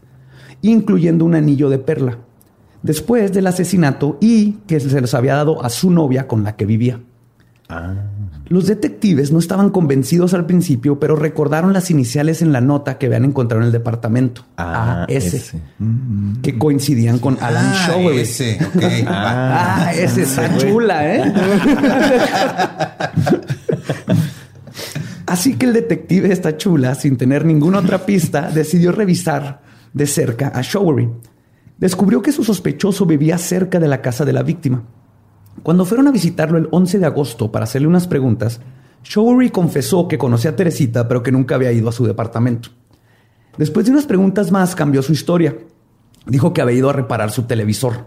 [0.62, 2.18] incluyendo un anillo de perla,
[2.83, 6.66] después del asesinato y que se los había dado a su novia con la que
[6.66, 7.00] vivía.
[8.48, 13.07] Los detectives no estaban convencidos al principio, pero recordaron las iniciales en la nota que
[13.07, 14.44] habían encontrado en el departamento.
[14.57, 15.61] Ah, AS, ese.
[16.42, 18.20] que coincidían con Alan Ah, Showery.
[18.20, 18.83] ese, ok.
[19.09, 21.33] Ah, esa está chula, ¿eh?
[25.37, 29.61] Así que el detective está chula, sin tener ninguna otra pista, decidió revisar
[29.92, 31.11] de cerca a Showery.
[31.77, 34.85] Descubrió que su sospechoso vivía cerca de la casa de la víctima.
[35.62, 38.62] Cuando fueron a visitarlo el 11 de agosto para hacerle unas preguntas,
[39.05, 42.70] Showery confesó que conocía a Teresita, pero que nunca había ido a su departamento.
[43.59, 45.55] Después de unas preguntas más, cambió su historia.
[46.25, 48.07] Dijo que había ido a reparar su televisor,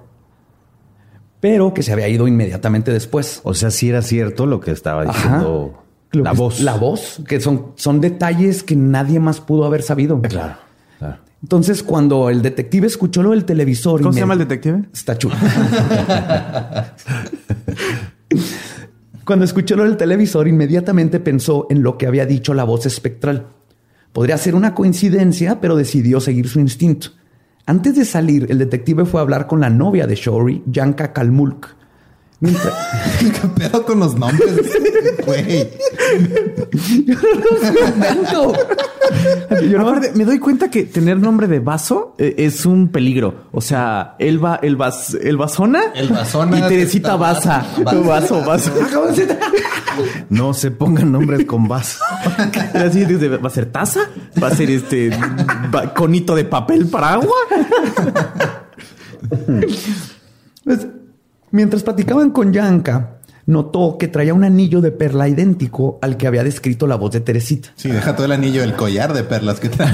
[1.40, 3.42] pero que se había ido inmediatamente después.
[3.44, 5.46] O sea, sí era cierto lo que estaba Ajá.
[6.12, 6.62] Lo la voz.
[6.62, 10.22] La voz, que son, son detalles que nadie más pudo haber sabido.
[10.22, 10.56] Claro,
[10.98, 11.18] claro.
[11.42, 14.02] Entonces, cuando el detective escuchó lo del televisor...
[14.02, 14.86] ¿Cómo se llama el detective?
[14.92, 15.36] Está chulo.
[19.30, 23.46] Cuando escuchó lo del televisor, inmediatamente pensó en lo que había dicho la voz espectral.
[24.12, 27.10] Podría ser una coincidencia, pero decidió seguir su instinto.
[27.68, 31.76] Antes de salir, el detective fue a hablar con la novia de Shory, Yanka Kalmulk.
[32.42, 32.74] Mientras-
[33.20, 34.50] ¿Qué pedo con los nombres?
[35.26, 35.70] Güey.
[39.70, 43.46] Yo aparte, me doy cuenta que tener nombre de vaso eh, es un peligro.
[43.52, 47.66] O sea, el va, el vas, el vasona, El vasona, y Teresita Baza.
[47.84, 48.72] Vaso, vaso.
[50.30, 52.00] No se pongan nombres con vaso.
[52.74, 54.02] Así dice, va a ser taza,
[54.42, 55.10] va a ser este
[55.74, 57.36] va- conito de papel para agua.
[60.64, 60.86] Pues,
[61.52, 66.44] mientras platicaban con Yanka, notó que traía un anillo de perla idéntico al que había
[66.44, 67.70] descrito la voz de Teresita.
[67.76, 69.92] Sí, deja todo el anillo, el collar de perlas que trae.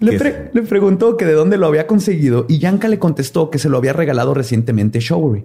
[0.00, 0.18] Le, ¿Qué?
[0.18, 3.68] pre- le preguntó que de dónde lo había conseguido y Yanka le contestó que se
[3.68, 5.44] lo había regalado recientemente Showery.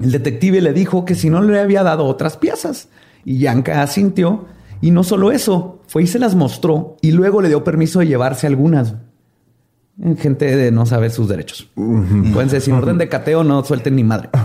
[0.00, 2.88] El detective le dijo que si no le había dado otras piezas
[3.24, 4.46] y Yanka asintió
[4.80, 8.06] y no solo eso, fue y se las mostró y luego le dio permiso de
[8.06, 8.94] llevarse algunas.
[10.18, 11.68] Gente de no saber sus derechos.
[11.74, 14.30] Pueden ser sin orden de cateo, no suelten ni madre.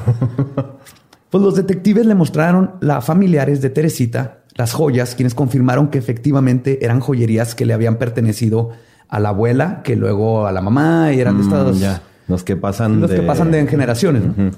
[1.31, 6.83] Pues los detectives le mostraron a familiares de Teresita las joyas, quienes confirmaron que efectivamente
[6.83, 8.71] eran joyerías que le habían pertenecido
[9.07, 12.01] a la abuela, que luego a la mamá y eran de estas Mm, ya.
[12.27, 13.17] Los que pasan los de...
[13.17, 14.23] que pasan de generaciones.
[14.23, 14.51] ¿no?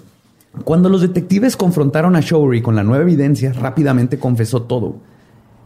[0.63, 4.97] Cuando los detectives confrontaron a Showery con la nueva evidencia, rápidamente confesó todo.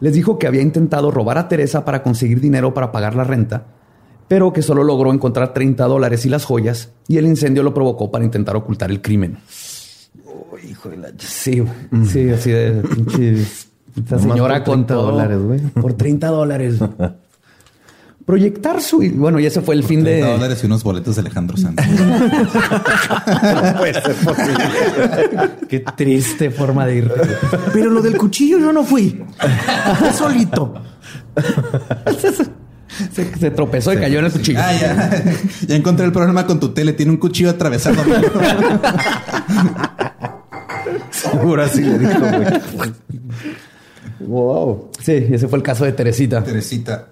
[0.00, 3.64] Les dijo que había intentado robar a Teresa para conseguir dinero para pagar la renta,
[4.28, 8.10] pero que solo logró encontrar 30 dólares y las joyas, y el incendio lo provocó
[8.10, 9.38] para intentar ocultar el crimen.
[10.68, 11.08] hijo de la...
[11.18, 12.06] Sí, güey.
[12.06, 13.42] sí, así de pinche...
[13.96, 15.60] Esta señora por con 30 todo- dólares, güey.
[15.60, 16.74] Por 30 dólares.
[18.24, 18.98] Proyectar su...
[19.14, 20.18] Bueno, y ese fue el fin de...
[20.18, 21.84] 30 dólares y unos boletos de Alejandro Santos.
[23.78, 24.64] puede ser posible.
[25.68, 27.12] Qué triste forma de ir.
[27.72, 29.24] Pero lo del cuchillo yo no fui.
[29.98, 30.74] Fue solito.
[33.12, 34.60] Se, se tropezó y cayó en el cuchillo.
[34.62, 35.24] Ah, ya.
[35.66, 36.92] Ya encontré el problema con tu tele.
[36.92, 37.96] Tiene un cuchillo atravesado.
[41.10, 42.46] Seguro así le dijo, güey.
[44.20, 44.90] Wow.
[45.00, 46.42] Sí, ese fue el caso de Teresita.
[46.42, 47.08] Teresita.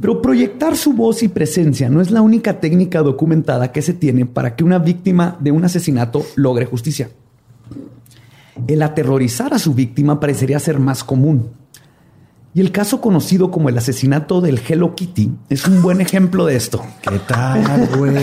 [0.00, 4.26] Pero proyectar su voz y presencia no es la única técnica documentada que se tiene
[4.26, 7.10] para que una víctima de un asesinato logre justicia.
[8.66, 11.50] El aterrorizar a su víctima parecería ser más común.
[12.54, 16.56] Y el caso conocido como el asesinato del Hello Kitty es un buen ejemplo de
[16.56, 16.82] esto.
[17.02, 18.14] ¿Qué tal, güey?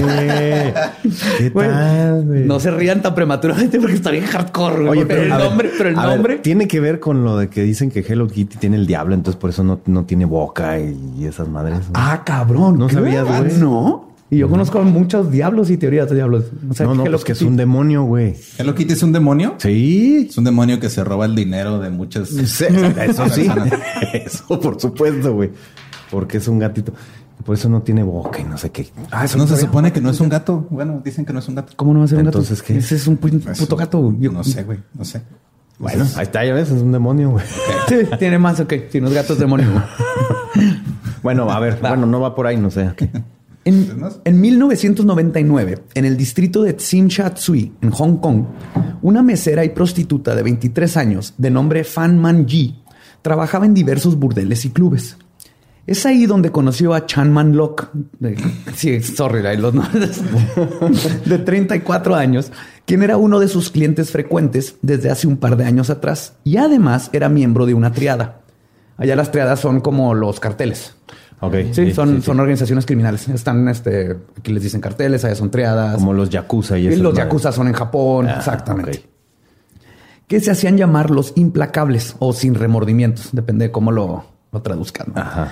[1.38, 2.46] ¿Qué tal, güey?
[2.46, 4.76] No se rían tan prematuramente porque está bien hardcore.
[4.86, 4.88] güey.
[4.90, 6.36] Oye, pero el ver, nombre, pero el ver, nombre.
[6.38, 9.40] tiene que ver con lo de que dicen que Hello Kitty tiene el diablo, entonces
[9.40, 11.80] por eso no, no tiene boca y, y esas madres.
[11.80, 11.92] güey.
[11.96, 12.78] Ah, cabrón.
[12.78, 13.54] No sabías, güey.
[13.58, 14.09] No.
[14.32, 16.46] Y yo conozco muchos diablos y teorías de diablos.
[16.70, 18.36] O sea, no, no, Hello pues que es un demonio, güey.
[18.58, 19.56] Hello Kitty es un demonio.
[19.58, 20.28] Sí.
[20.30, 22.30] Es un demonio que se roba el dinero de muchas.
[22.30, 23.50] Sí, Eso sí.
[24.14, 25.50] Eso, por supuesto, güey.
[26.12, 26.94] Porque es un gatito.
[27.44, 28.90] Por eso no tiene boca y no sé qué.
[29.12, 30.68] Ah, eso No se supone que no es un gato.
[30.70, 31.72] Bueno, dicen que no es un gato.
[31.78, 32.40] ¿Cómo no va a ser un gato?
[32.40, 32.78] Entonces, ¿qué?
[32.78, 34.00] Ese es un puto gato.
[34.00, 34.20] güey.
[34.20, 34.80] Yo- No sé, güey.
[34.94, 35.22] No sé.
[35.80, 37.46] Bueno, ahí está, ya ves, es un demonio, güey.
[37.88, 38.74] Sí, tiene más, ok.
[38.92, 39.68] Si no es gato es demonio.
[41.22, 42.92] Bueno, a ver, bueno, no va por ahí, no sé.
[43.70, 48.46] En, en 1999, en el distrito de Tsim Sha Tsui, en Hong Kong,
[49.02, 52.84] una mesera y prostituta de 23 años, de nombre Fan Man Ji,
[53.22, 55.18] trabajaba en diversos burdeles y clubes.
[55.86, 58.38] Es ahí donde conoció a Chan Man Lok, de,
[58.76, 60.22] sí, sorry, los nombres,
[61.26, 62.52] de 34 años,
[62.86, 66.58] quien era uno de sus clientes frecuentes desde hace un par de años atrás y
[66.58, 68.42] además era miembro de una triada.
[68.98, 70.96] Allá las triadas son como los carteles.
[71.42, 71.56] Ok.
[71.72, 73.28] Sí, son, son organizaciones criminales.
[73.30, 75.96] Están, este, aquí les dicen carteles, allá son triadas.
[75.96, 77.04] Como los yakuza y Y eso.
[77.04, 79.04] los yakuza son en Japón, Ah, exactamente.
[80.28, 85.08] Que se hacían llamar los implacables o sin remordimientos, depende de cómo lo, lo traduzcan.
[85.16, 85.22] ¿no?
[85.22, 85.52] Ajá.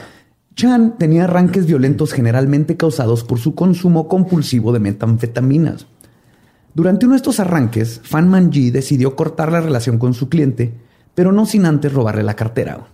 [0.55, 5.87] Chan tenía arranques violentos generalmente causados por su consumo compulsivo de metanfetaminas.
[6.73, 10.73] Durante uno de estos arranques, Fan Manji decidió cortar la relación con su cliente,
[11.15, 12.87] pero no sin antes robarle la cartera.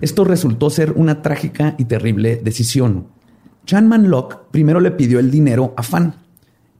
[0.00, 3.06] Esto resultó ser una trágica y terrible decisión.
[3.66, 6.14] Chan Man Lok primero le pidió el dinero a Fan,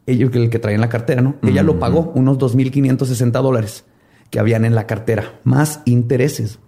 [0.06, 1.34] ella, el que traía en la cartera, ¿no?
[1.42, 3.84] Ella lo pagó, unos 2.560 dólares
[4.30, 6.58] que habían en la cartera, más intereses.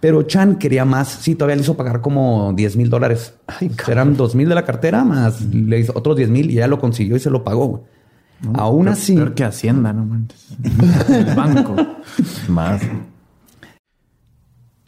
[0.00, 1.08] Pero Chan quería más.
[1.08, 3.34] Sí, todavía le hizo pagar como 10 mil dólares.
[3.86, 6.78] Eran 2 mil de la cartera más le hizo otros 10 mil y ella lo
[6.78, 7.84] consiguió y se lo pagó.
[8.54, 10.46] Aún Peor- así, Peor que Hacienda, no manches.
[11.10, 11.76] El banco.
[12.48, 12.80] Más.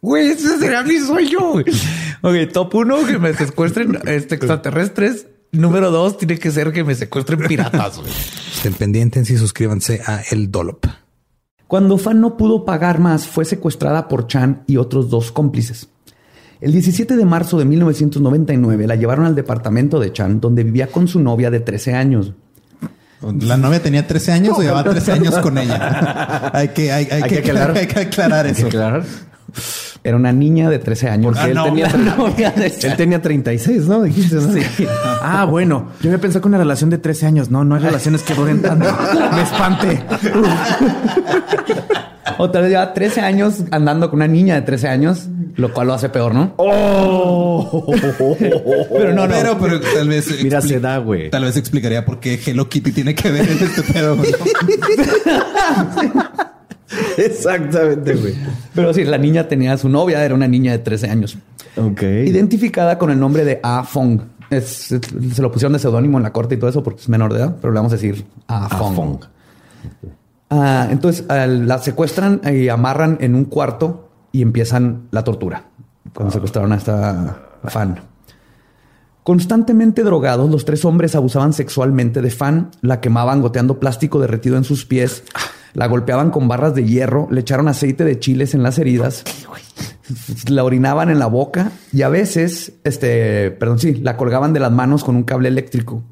[0.00, 1.38] Güey, ese será mi sueño.
[1.52, 1.64] güey.
[2.22, 5.26] Ok, top uno, que me secuestren este, extraterrestres.
[5.50, 7.98] Número dos, tiene que ser que me secuestren piratas.
[7.98, 8.10] güey.
[8.54, 10.84] Estén pendientes y suscríbanse a El Dollop.
[11.66, 15.88] Cuando Fan no pudo pagar más, fue secuestrada por Chan y otros dos cómplices.
[16.60, 21.06] El 17 de marzo de 1999 la llevaron al departamento de Chan, donde vivía con
[21.08, 22.32] su novia de 13 años.
[23.40, 26.50] La novia tenía 13 años o llevaba 13 años con ella.
[26.54, 27.76] Hay que, hay, hay Hay que, que aclarar.
[27.76, 28.68] hay que aclarar eso.
[28.68, 29.04] Claro.
[30.04, 31.36] Era una niña de 13 años.
[31.38, 31.64] Ah, él no.
[31.64, 31.86] tenía
[32.82, 34.02] Él tenía 36, ¿no?
[34.02, 34.48] Dijiste, ¿no?
[35.22, 35.88] Ah, bueno.
[36.00, 37.50] Yo había pensado que una relación de 13 años.
[37.50, 38.86] No, no hay relaciones que duren tanto.
[39.34, 40.02] Me espante.
[42.38, 45.88] O tal vez lleva 13 años andando con una niña de 13 años, lo cual
[45.88, 46.54] lo hace peor, ¿no?
[48.92, 49.34] Pero no, no.
[49.34, 50.42] Pero, pero tal vez.
[50.44, 51.30] Mira, se da, güey.
[51.30, 54.16] Tal vez explicaría por qué Hello Kitty tiene que ver en este pedo.
[54.16, 54.30] güey.
[57.26, 58.34] Exactamente, güey.
[58.74, 61.38] Pero sí, la niña tenía su novia, era una niña de 13 años.
[61.76, 62.02] Ok.
[62.02, 64.20] Identificada con el nombre de A Fong.
[64.50, 65.00] Es- es-
[65.34, 67.40] se lo pusieron de seudónimo en la corte y todo eso porque es menor de
[67.40, 68.94] edad, pero le vamos a decir A Fong.
[68.96, 69.18] Fong.
[70.50, 75.64] Ah, entonces la secuestran y amarran en un cuarto y empiezan la tortura.
[76.14, 78.00] Cuando secuestraron a esta fan.
[79.22, 84.64] Constantemente drogados, los tres hombres abusaban sexualmente de Fan, la quemaban goteando plástico derretido en
[84.64, 85.22] sus pies,
[85.78, 89.22] la golpeaban con barras de hierro, le echaron aceite de chiles en las heridas,
[90.48, 94.72] la orinaban en la boca y a veces, este, perdón, sí, la colgaban de las
[94.72, 96.02] manos con un cable eléctrico.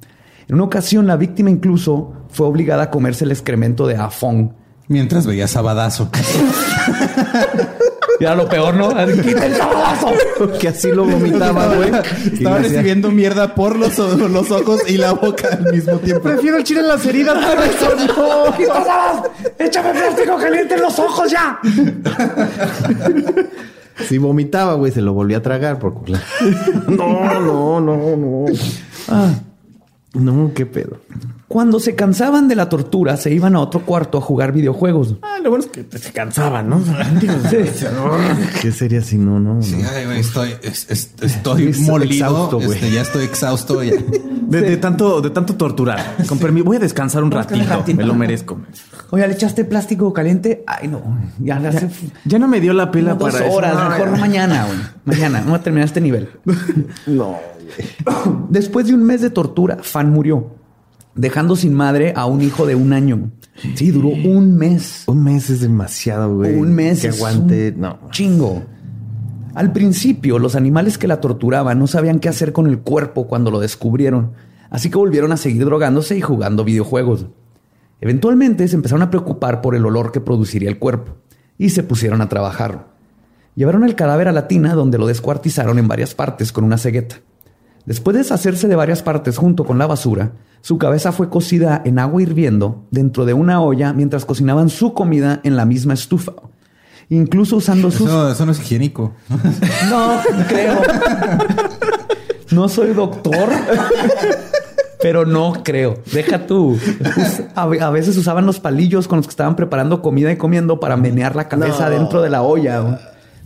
[0.47, 4.53] En una ocasión, la víctima incluso fue obligada a comerse el excremento de Afong,
[4.87, 6.11] Mientras veía Sabadazo.
[8.19, 8.89] Y era lo peor, ¿no?
[9.23, 10.13] ¡Quita el sabadazo!
[10.61, 11.91] que así lo vomitaba, güey.
[12.33, 16.23] Estaba recibiendo mierda por los, los ojos y la boca al mismo tiempo.
[16.23, 17.45] Prefiero el chile en las heridas.
[17.45, 18.57] por eso no.
[18.57, 19.31] ¡Quita el sabadazo!
[19.59, 21.59] ¡Échame plástico caliente en los ojos ya!
[24.09, 25.95] Sí vomitaba, güey, se lo volvía a tragar por.
[26.87, 28.45] No, no, no, no.
[29.09, 29.33] Ah,
[30.13, 30.99] no, qué pedo.
[31.49, 35.15] Cuando se cansaban de la tortura, se iban a otro cuarto a jugar videojuegos.
[35.23, 36.81] Ah, lo bueno es que se cansaban, ¿no?
[38.61, 39.63] ¿Qué sería si no, no?
[39.63, 39.89] Sí, no?
[39.89, 42.13] ay, güey, estoy, es- es- estoy Es molido.
[42.13, 42.73] exhausto, güey.
[42.73, 43.83] este, ya estoy exhausto.
[43.83, 43.93] ya.
[44.47, 46.15] De, de tanto, de tanto torturar.
[46.29, 47.65] Con permiso, voy a descansar un ratito.
[47.97, 48.61] Me lo merezco.
[49.11, 50.63] Oye, ¿le echaste plástico caliente?
[50.69, 51.03] Ay, no.
[51.41, 51.89] Ya le hace
[52.25, 53.53] Ya no me dio la dos para eso.
[53.57, 53.75] horas.
[53.75, 54.21] No, mejor ya.
[54.21, 54.79] mañana, güey.
[55.05, 55.41] Mañana.
[55.41, 56.29] Vamos a terminar este nivel.
[57.09, 57.37] No.
[58.49, 60.47] Después de un mes de tortura, Fan murió,
[61.17, 63.31] dejando sin madre a un hijo de un año.
[63.75, 65.05] Sí, duró un mes.
[65.07, 66.55] Un mes es demasiado, güey.
[66.55, 67.01] Un mes.
[67.01, 67.73] Que es aguante.
[67.75, 67.99] un No.
[68.11, 68.63] Chingo.
[69.55, 73.51] Al principio, los animales que la torturaban no sabían qué hacer con el cuerpo cuando
[73.51, 74.33] lo descubrieron,
[74.69, 77.27] así que volvieron a seguir drogándose y jugando videojuegos.
[78.03, 81.17] Eventualmente se empezaron a preocupar por el olor que produciría el cuerpo
[81.57, 82.89] y se pusieron a trabajar.
[83.55, 87.17] Llevaron el cadáver a la tina donde lo descuartizaron en varias partes con una cegueta.
[87.87, 90.33] Después de deshacerse de varias partes junto con la basura,
[90.67, 95.39] su cabeza fue cocida en agua hirviendo dentro de una olla mientras cocinaban su comida
[95.45, 96.33] en la misma estufa.
[97.09, 98.09] Incluso usando sus...
[98.09, 99.13] Eso, eso no es higiénico.
[99.89, 100.81] No, creo.
[102.51, 103.49] No soy doctor,
[105.01, 106.01] pero no creo.
[106.13, 106.77] Deja tú.
[107.55, 111.37] A, veces usaban los palillos con los que estaban preparando comida y comiendo para menear
[111.37, 111.91] la cabeza No.
[111.97, 112.99] dentro de la olla.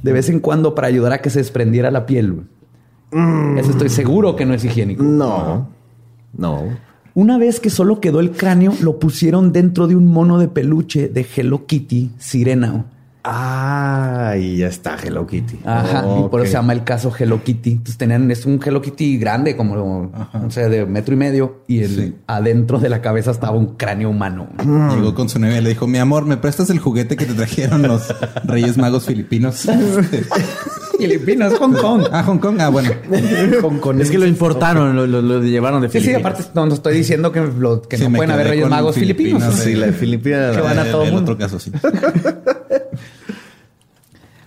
[0.02, 2.32] De vez en cuando para ayudar a que se desprendiera la piel.
[2.32, 3.58] güey.
[3.58, 5.02] Eso estoy seguro que no es higiénico.
[5.02, 5.68] No.
[6.32, 6.89] No.
[7.14, 11.08] Una vez que solo quedó el cráneo, lo pusieron dentro de un mono de peluche
[11.08, 12.84] de Hello Kitty Sirena.
[13.22, 15.58] Ah, y ya está Hello Kitty.
[15.66, 17.72] Ajá, y por eso se llama el caso Hello Kitty.
[17.72, 21.80] Entonces tenían, es un Hello Kitty grande, como, no sé, de metro y medio, y
[21.80, 22.14] el, Sí.
[22.26, 24.48] adentro de la cabeza estaba un cráneo humano.
[24.94, 27.34] Llegó con su novia y le dijo, mi amor, ¿me prestas el juguete que te
[27.34, 29.68] trajeron los Reyes Magos filipinos?
[31.00, 32.02] Filipinas, Hong Kong.
[32.12, 32.56] ah, Hong Kong.
[32.60, 32.90] Ah, bueno.
[33.62, 34.00] Hong Kong.
[34.00, 36.32] Es que lo importaron, lo, lo- lo llevaron de Sí, sí, Filipinas.
[36.32, 39.42] aparte no, no estoy diciendo que, lo- que Sí, no pueden haber Reyes Magos filipinos.
[39.42, 40.56] Filipinos, Sí, la de Filipinas.
[40.56, 41.32] Que van a todo el mundo.
[41.32, 41.70] otro caso, sí.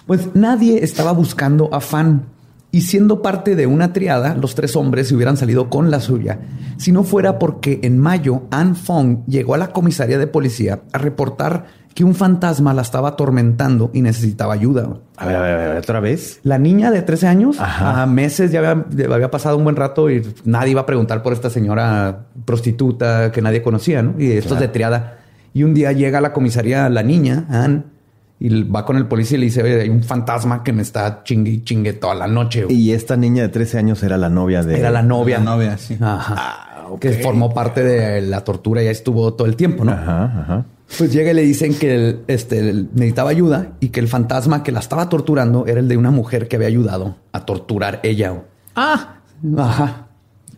[0.06, 2.26] Pues nadie estaba buscando a Fan.
[2.72, 6.40] Y siendo parte de una triada, los tres hombres se hubieran salido con la suya,
[6.78, 10.98] si no fuera porque en mayo Ann Fong llegó a la comisaría de policía a
[10.98, 14.88] reportar que un fantasma la estaba atormentando y necesitaba ayuda.
[15.18, 16.40] A ver, a ver, a ver, otra vez.
[16.44, 18.02] La niña de 13 años, Ajá.
[18.02, 21.22] a meses ya había, ya había pasado un buen rato y nadie iba a preguntar
[21.22, 24.16] por esta señora prostituta que nadie conocía, ¿no?
[24.20, 25.20] Y esto es de triada.
[25.54, 27.86] Y un día llega a la comisaría la niña, Ann,
[28.40, 31.22] y va con el policía y le dice, "Oye, hay un fantasma que me está
[31.24, 32.64] chingue y chingue toda la noche.
[32.66, 32.76] güey".
[32.76, 34.80] Y esta niña de 13 años era la novia de...
[34.80, 35.38] Era la novia.
[35.38, 35.96] La novia, sí.
[36.02, 36.36] Ajá.
[36.38, 36.70] Ah.
[37.00, 39.92] Que formó parte de la tortura y estuvo todo el tiempo, ¿no?
[39.94, 40.66] Ajá, ajá.
[40.98, 44.64] Pues llega y le dicen que el- este, el- necesitaba ayuda y que el fantasma
[44.64, 48.44] que la estaba torturando era el de una mujer que había ayudado a torturar ella.
[48.76, 49.16] Ah,
[49.58, 50.08] Ajá.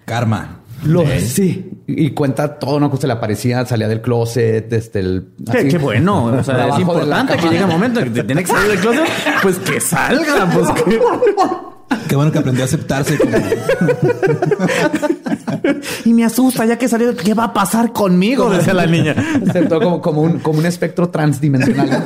[0.05, 0.59] Karma.
[0.84, 1.71] Lo, sí.
[1.88, 2.91] Y cuenta todo, ¿no?
[2.91, 5.28] Que se le aparecía, salía del closet, este, el...
[5.51, 6.26] qué, así, qué bueno.
[6.26, 9.05] O sea, es importante que llegue el momento que te tiene que salir del closet.
[9.41, 10.49] Pues que salga.
[10.53, 10.99] Pues que...
[12.08, 13.18] Qué bueno que aprendió a aceptarse.
[13.18, 13.38] como-
[16.06, 17.16] Y me asusta ya que salió.
[17.16, 18.50] ¿Qué va a pasar conmigo?
[18.50, 19.16] Decía la niña.
[19.48, 22.04] Aceptó como, como, un, como un espectro transdimensional.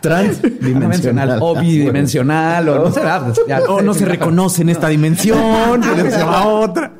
[0.00, 1.38] Transdimensional.
[1.40, 2.68] O bidimensional.
[2.68, 3.00] O no sé.
[3.04, 3.60] ah, pues, ya.
[3.68, 5.82] O no se reconoce en esta dimensión.
[6.10, 6.92] se va a otra.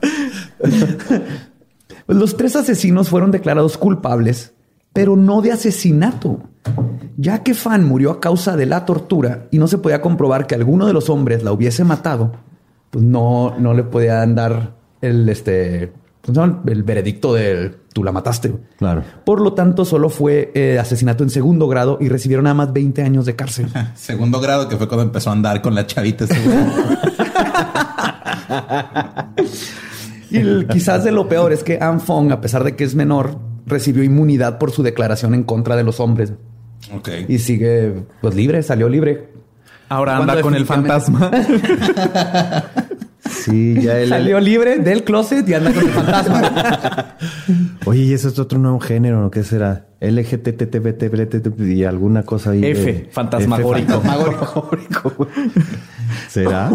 [2.07, 4.53] Pues los tres asesinos fueron declarados culpables,
[4.93, 6.41] pero no de asesinato.
[7.17, 10.55] Ya que Fan murió a causa de la tortura y no se podía comprobar que
[10.55, 12.33] alguno de los hombres la hubiese matado,
[12.91, 15.93] pues no, no le podían dar el, este,
[16.67, 18.53] el veredicto de tú la mataste.
[18.79, 19.03] Claro.
[19.25, 23.03] Por lo tanto, solo fue eh, asesinato en segundo grado y recibieron nada más 20
[23.03, 23.69] años de cárcel.
[23.95, 26.27] Segundo grado, que fue cuando empezó a andar con la chavita.
[30.31, 32.95] Y el- quizás de lo peor es que Anne Fong, a pesar de que es
[32.95, 36.33] menor, recibió inmunidad por su declaración en contra de los hombres.
[36.93, 37.09] Ok.
[37.29, 39.29] Y sigue pues libre, salió libre.
[39.89, 41.31] Ahora anda con el fantasma.
[43.31, 44.09] Sí, ya él...
[44.09, 47.17] Salió libre del closet y anda con el fantasma.
[47.87, 49.31] Oye, y eso es otro nuevo género, ¿no?
[49.31, 49.87] ¿Qué será?
[50.01, 52.65] LGTTBT y alguna cosa ahí.
[52.65, 54.01] F, fantasmagórico.
[54.01, 55.29] Fantasmagórico.
[56.29, 56.71] ¿Será?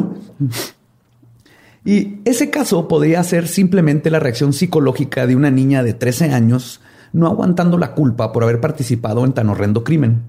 [1.86, 6.82] Y ese caso podría ser simplemente la reacción psicológica de una niña de 13 años
[7.14, 10.24] no aguantando la culpa por haber participado en tan horrendo crimen.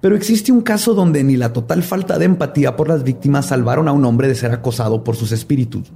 [0.00, 3.86] Pero existe un caso donde ni la total falta de empatía por las víctimas salvaron
[3.86, 5.92] a un hombre de ser acosado por sus espíritus.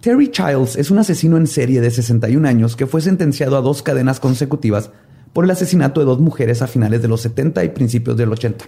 [0.00, 3.82] Terry Childs es un asesino en serie de 61 años que fue sentenciado a dos
[3.82, 4.90] cadenas consecutivas
[5.32, 8.66] por el asesinato de dos mujeres a finales de los 70 y principios del 80.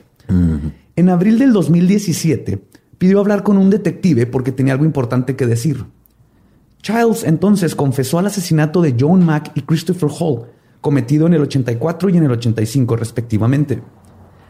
[0.96, 2.62] En abril del 2017
[2.98, 5.84] pidió hablar con un detective porque tenía algo importante que decir.
[6.86, 10.44] Childs entonces confesó al asesinato de Joan Mack y Christopher Hall,
[10.80, 13.82] cometido en el 84 y en el 85 respectivamente.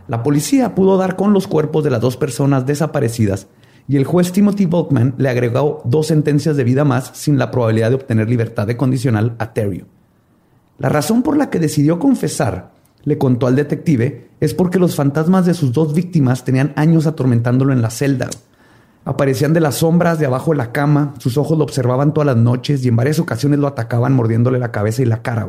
[0.06, 3.46] La policía pudo dar con los cuerpos de las dos personas desaparecidas
[3.88, 7.88] y el juez Timothy Volkman le agregó dos sentencias de vida más sin la probabilidad
[7.88, 9.86] de obtener libertad de condicional a Terry.
[10.76, 12.72] La razón por la que decidió confesar,
[13.04, 17.72] le contó al detective, es porque los fantasmas de sus dos víctimas tenían años atormentándolo
[17.72, 18.28] en la celda.
[19.06, 22.36] Aparecían de las sombras de abajo de la cama, sus ojos lo observaban todas las
[22.36, 25.48] noches y en varias ocasiones lo atacaban mordiéndole la cabeza y la cara.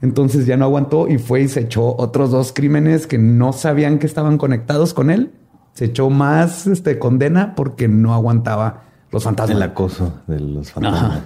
[0.00, 3.98] Entonces ya no aguantó y fue y se echó otros dos crímenes que no sabían
[3.98, 5.32] que estaban conectados con él.
[5.72, 9.56] Se echó más este, condena porque no aguantaba los fantasmas.
[9.56, 11.22] El acoso de los fantasmas.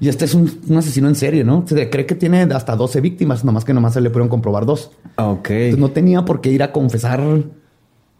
[0.00, 1.64] Y este es un, asesino en serie, ¿no?
[1.64, 4.90] Se cree que tiene hasta 12 víctimas, nomás que nomás se le pudieron comprobar dos.
[5.16, 5.50] Ah, ok.
[5.50, 7.22] Entonces no tenía por qué ir a confesar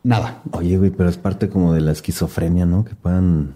[0.07, 0.43] nada.
[0.53, 2.85] Oye, güey, pero es parte como de la esquizofrenia, ¿no?
[2.85, 3.55] Que puedan...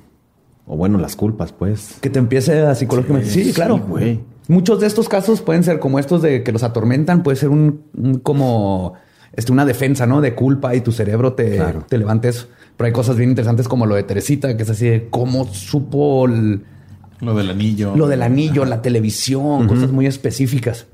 [0.67, 1.97] O bueno, las culpas, pues.
[2.01, 3.29] Que te empiece a psicológicamente.
[3.29, 3.79] Sí, claro.
[3.79, 4.21] güey.
[4.47, 7.83] Muchos de estos casos pueden ser como estos de que los atormentan, puede ser un,
[7.97, 8.95] un como
[9.33, 10.21] este, una defensa, ¿no?
[10.21, 12.49] De culpa y tu cerebro te, te levanta eso.
[12.77, 16.27] Pero hay cosas bien interesantes como lo de Teresita, que es así de cómo supo
[16.27, 17.95] lo del anillo.
[17.97, 20.87] Lo del anillo, la televisión, cosas muy específicas.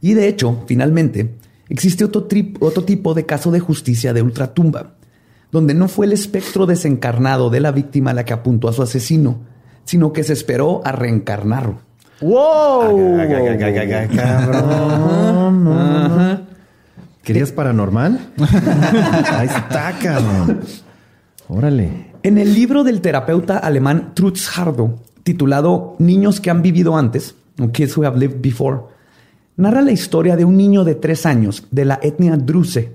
[0.00, 1.34] Y de hecho, finalmente,
[1.68, 2.26] existe otro,
[2.60, 4.94] otro tipo de caso de justicia de ultratumba,
[5.50, 9.40] donde no fue el espectro desencarnado de la víctima la que apuntó a su asesino,
[9.84, 11.80] sino que se esperó a reencarnarlo.
[12.20, 13.16] ¡Wow!
[14.14, 15.28] Cabrón.
[17.22, 18.32] ¿Querías paranormal?
[18.38, 20.60] Ahí está, cabrón.
[21.48, 22.08] Órale.
[22.22, 27.70] En el libro del terapeuta alemán Trutz Hardo, titulado Niños que han vivido antes, o
[27.70, 28.80] Kids Who Have Lived Before,
[29.58, 32.94] narra la historia de un niño de tres años de la etnia Druze.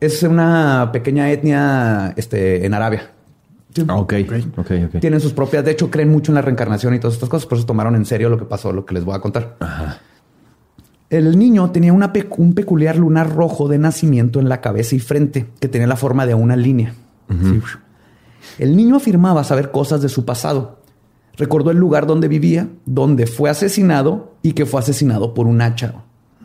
[0.00, 3.10] Es una pequeña etnia este, en Arabia.
[3.88, 4.14] Ah, ok,
[4.56, 5.00] ok, ok.
[5.00, 7.58] Tienen sus propias, de hecho, creen mucho en la reencarnación y todas estas cosas, por
[7.58, 9.56] eso tomaron en serio lo que pasó, lo que les voy a contar.
[9.58, 9.98] Ajá.
[11.10, 15.68] El niño tenía un peculiar lunar rojo de nacimiento en la cabeza y frente, que
[15.68, 16.94] tenía la forma de una línea.
[18.58, 20.80] El niño afirmaba saber cosas de su pasado.
[21.36, 25.94] Recordó el lugar donde vivía, donde fue asesinado y que fue asesinado por un hacha.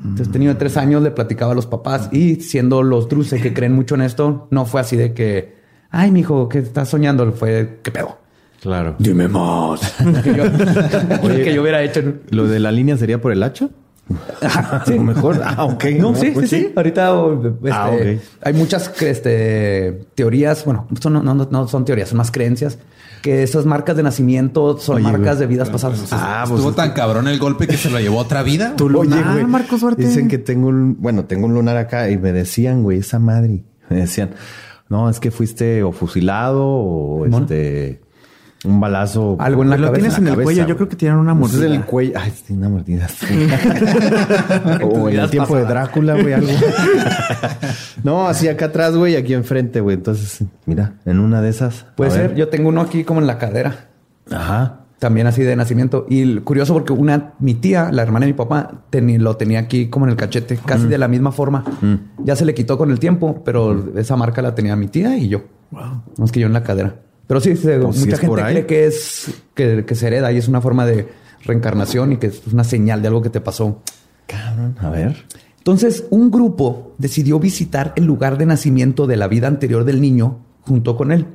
[0.02, 3.74] Entonces, tenía tres años, le platicaba a los papás y siendo los druses que creen
[3.74, 5.56] mucho en esto, no fue así de que,
[5.90, 7.30] ay, mi hijo, ¿qué estás soñando?
[7.34, 8.18] Fue, ¿qué pedo?
[8.62, 8.96] Claro.
[8.98, 9.82] Dime más.
[10.24, 10.44] que, yo,
[11.44, 12.02] que yo hubiera hecho.
[12.30, 13.70] ¿Lo de la línea sería por el hacha?
[14.86, 15.00] sí.
[15.00, 15.42] mejor.
[15.44, 15.86] Ah, ok.
[15.98, 17.14] No, sí, pues sí, sí, Ahorita
[17.64, 17.92] este, ah,
[18.42, 20.66] hay muchas este, teorías.
[20.66, 22.80] Bueno, no, no, no, son teorías, son más creencias.
[23.22, 26.08] Que esas marcas de nacimiento son marcas de vidas pasadas.
[26.12, 28.76] Ah, pues estuvo tan cabrón el golpe que se lo llevó otra vida.
[28.78, 30.04] Tu lunar, Oye, Marco Suerte.
[30.04, 33.64] Dicen que tengo un, bueno, tengo un lunar acá y me decían, güey, esa madre.
[33.90, 34.32] Me decían,
[34.88, 38.02] no, es que fuiste o fusilado o este
[38.66, 39.38] un balazo.
[39.40, 40.68] Algo en la Lo tienes en, el cuello.
[40.68, 41.66] Yo creo que tienen una mordida.
[41.66, 42.14] en el cuello.
[42.20, 43.08] Ay, tiene una mordida.
[44.84, 46.52] o en el tiempo de Drácula, güey, algo.
[48.04, 49.96] no, así acá atrás, güey, aquí enfrente, güey.
[49.96, 51.86] Entonces, mira, en una de esas.
[51.96, 52.36] Puede ser.
[52.36, 53.88] Yo tengo uno aquí como en la cadera.
[54.30, 54.82] Ajá.
[55.00, 56.06] También así de nacimiento.
[56.10, 60.06] Y curioso porque una, mi tía, la hermana de mi papá, lo tenía aquí como
[60.06, 61.64] en el cachete, casi de la misma forma.
[62.18, 65.30] Ya se le quitó con el tiempo, pero esa marca la tenía mi tía y
[65.30, 65.44] yo.
[65.72, 66.04] Wow.
[66.18, 66.96] Más que yo en la cadera.
[67.30, 71.08] Pero sí, mucha gente cree que es que, se hereda y es una forma de
[71.44, 73.84] reencarnación y que es una señal de algo que te pasó.
[74.26, 75.26] Cabrón, a ver.
[75.60, 80.40] Entonces, un grupo decidió visitar el lugar de nacimiento de la vida anterior del niño
[80.62, 81.28] junto con él.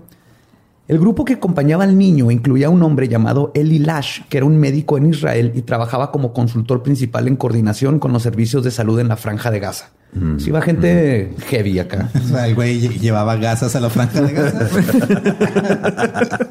[0.87, 4.45] El grupo que acompañaba al niño incluía a un hombre llamado Eli Lash, que era
[4.45, 8.71] un médico en Israel y trabajaba como consultor principal en coordinación con los servicios de
[8.71, 9.89] salud en la franja de Gaza.
[10.13, 10.39] Mm.
[10.39, 12.11] Sí, va gente heavy acá.
[12.47, 14.69] el güey llevaba gasas a la franja de Gaza.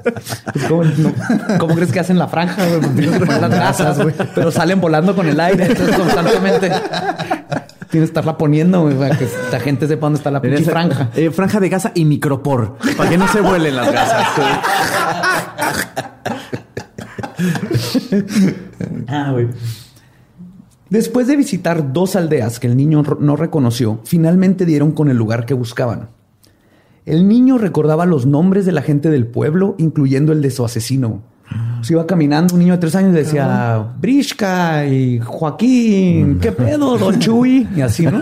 [0.69, 0.89] Pues,
[1.59, 2.63] ¿cómo, crees que hacen la franja?
[2.65, 4.15] las gasas, güey.
[4.33, 5.65] Pero salen volando con el aire.
[5.65, 6.71] Entonces, constantemente
[7.93, 11.11] tienes que estarla poniendo para que la gente sepa dónde está la pinche franja.
[11.15, 12.75] Eh, franja de gasa y micropor.
[12.97, 14.27] Para que no se vuelen las gasas.
[19.07, 19.47] ah, güey.
[20.89, 25.45] Después de visitar dos aldeas que el niño no reconoció, finalmente dieron con el lugar
[25.45, 26.09] que buscaban.
[27.05, 31.21] El niño recordaba los nombres de la gente del pueblo, incluyendo el de su asesino.
[31.83, 36.97] Se iba caminando un niño de tres años y decía Brishka y Joaquín, ¿qué pedo,
[36.97, 37.67] Don Chuy?
[37.75, 38.21] Y así, ¿no?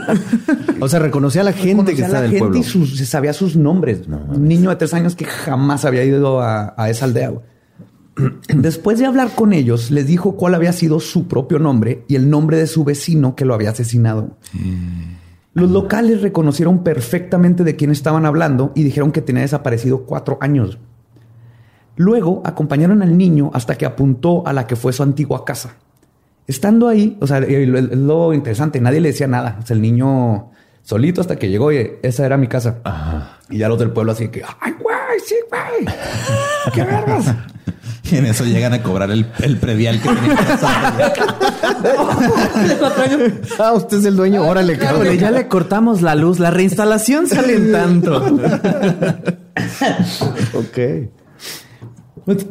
[0.79, 2.57] O sea, reconocía a la gente que está del pueblo.
[2.57, 4.01] y sus- se sabía sus nombres.
[4.07, 7.31] un niño de tres años que jamás había ido a, a esa aldea.
[8.53, 12.29] Después de hablar con ellos, les dijo cuál había sido su propio nombre y el
[12.29, 14.37] nombre de su vecino que lo había asesinado.
[15.53, 20.77] Los locales reconocieron perfectamente de quién estaban hablando y dijeron que tenía desaparecido cuatro años.
[22.01, 25.75] Luego acompañaron al niño hasta que apuntó a la que fue su antigua casa.
[26.47, 29.59] Estando ahí, o sea, lo, es lo interesante, nadie le decía nada.
[29.61, 30.49] O sea, el niño
[30.81, 32.77] solito hasta que llegó y esa era mi casa.
[33.51, 35.93] Y ya los del pueblo así que, ay, güey, sí, güey.
[36.73, 37.35] ¿Qué vergas?
[38.11, 41.13] Y en eso llegan a cobrar el, el predial que tenía que pasar.
[43.59, 44.43] Ah, usted es el dueño.
[44.43, 45.15] Órale, cabrón.
[45.17, 46.39] Ya le cortamos la luz.
[46.39, 48.25] La reinstalación sale en tanto.
[50.53, 50.77] Ok.
[52.33, 52.47] Pues,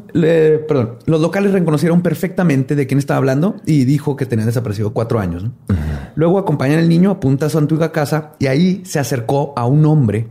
[0.69, 5.21] perdón, los locales reconocieron perfectamente de quién estaba hablando y dijo que tenía desaparecido cuatro
[5.21, 5.45] años.
[5.45, 5.53] ¿no?
[6.17, 9.87] Luego acompañan al niño, apunta a su antigua casa y ahí se acercó a un
[9.87, 10.29] hombre,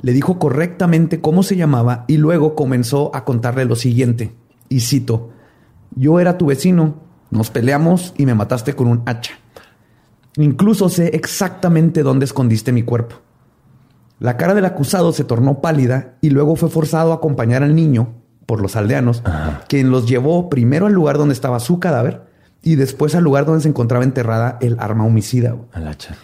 [0.00, 4.32] le dijo correctamente cómo se llamaba y luego comenzó a contarle lo siguiente.
[4.68, 5.30] Y cito,
[5.96, 6.94] yo era tu vecino,
[7.30, 9.32] nos peleamos y me mataste con un hacha.
[10.36, 13.16] Incluso sé exactamente dónde escondiste mi cuerpo.
[14.20, 18.23] La cara del acusado se tornó pálida y luego fue forzado a acompañar al niño
[18.46, 19.22] por los aldeanos,
[19.68, 22.22] quien los llevó primero al lugar donde estaba su cadáver
[22.62, 25.54] y después al lugar donde se encontraba enterrada el arma homicida.
[25.72, 26.16] Al hacha.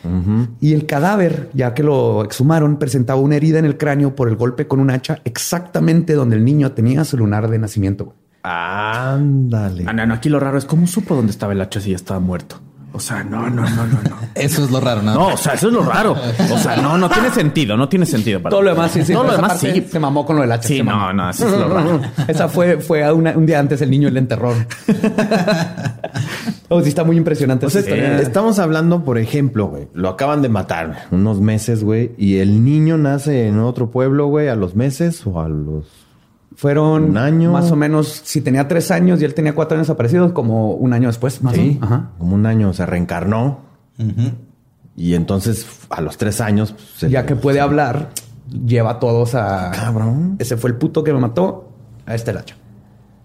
[0.58, 4.36] Y el cadáver, ya que lo exhumaron, presentaba una herida en el cráneo por el
[4.36, 8.14] golpe con un hacha exactamente donde el niño tenía su lunar de nacimiento.
[8.42, 9.84] Ándale.
[9.86, 11.96] Ah, no, no, aquí lo raro es cómo supo dónde estaba el hacha si ya
[11.96, 12.56] estaba muerto.
[12.92, 14.16] O sea, no, no, no, no, no.
[14.34, 15.14] Eso es lo raro, ¿no?
[15.14, 16.16] No, o sea, eso es lo raro.
[16.50, 19.12] O sea, no, no tiene sentido, no tiene sentido para Todo lo demás, sí, sí.
[19.12, 19.86] Todo lo demás sí.
[19.88, 20.68] Se mamó con lo del hacha.
[20.68, 22.00] Sí, no, no, eso es lo raro.
[22.28, 24.50] Esa fue, fue una- un día antes el niño y le enterró.
[26.68, 27.66] oh, sí, está muy impresionante.
[27.66, 28.20] O sea, esa historia.
[28.20, 32.64] estamos hablando, por ejemplo, güey, lo acaban de matar güey, unos meses, güey, y el
[32.64, 35.84] niño nace en otro pueblo, güey, a los meses o a los...
[36.60, 37.52] Fueron Un año.
[37.52, 40.92] más o menos, si tenía tres años y él tenía cuatro años desaparecidos, como un
[40.92, 41.78] año después, más o Sí.
[41.80, 42.10] Ajá.
[42.18, 43.60] como un año se reencarnó
[44.96, 46.72] y entonces a los tres años...
[46.72, 48.10] pues, se Ya que puede hablar,
[48.50, 49.70] lleva a todos a...
[49.74, 50.36] Cabrón.
[50.38, 51.72] Ese fue el puto que me mató,
[52.06, 52.56] a este el hacha.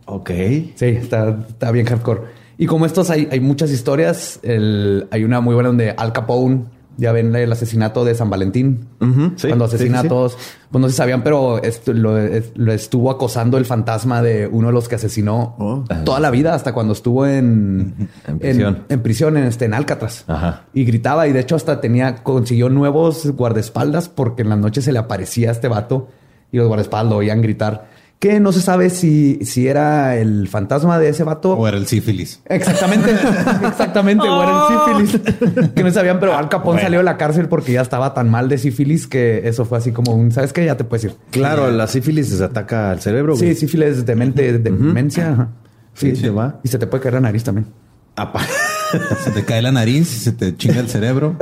[0.06, 0.30] Ok.
[0.76, 2.22] Sí, está, está bien hardcore.
[2.58, 4.40] Y como estos hay, hay muchas historias.
[4.44, 6.64] El- hay una muy buena donde Al Capone,
[6.98, 8.88] ya ven el asesinato de San Valentín.
[9.36, 10.06] Sí, cuando asesina sí, sí.
[10.08, 10.38] a todos.
[10.72, 14.74] Pues no se sabían, pero lo, es- lo estuvo acosando el fantasma de uno de
[14.74, 15.84] los que asesinó Oh.
[16.04, 18.84] toda la vida hasta cuando estuvo en, En prisión.
[18.90, 20.24] En, prisión, en, este, en Alcatraz.
[20.28, 20.64] Ajá.
[20.74, 24.92] Y gritaba y de hecho hasta tenía, consiguió nuevos guardaespaldas porque en las noches se
[24.92, 26.10] le aparecía a este vato
[26.52, 27.88] y los guardaespaldas lo oían gritar.
[28.20, 31.86] Que no se sabe si, si era el fantasma de ese vato O era el
[31.86, 32.42] sífilis.
[32.46, 33.12] Exactamente,
[33.68, 35.72] exactamente, o era el sífilis.
[35.76, 38.50] que no sabían, pero Al Capón salió de la cárcel porque ya estaba tan mal
[38.50, 40.66] de sífilis que eso fue así como un, ¿sabes qué?
[40.66, 41.16] Ya te puedes ir.
[41.32, 43.56] Claro, la sífilis se ataca al cerebro, Sí, güey.
[43.56, 45.32] sífilis de mente, de demencia.
[45.32, 45.50] ajá.
[45.94, 46.60] Sí, se va.
[46.64, 47.68] Y se te puede caer la nariz también.
[48.16, 48.42] Apa-
[49.24, 51.36] Se te cae la nariz, se te chinga el cerebro.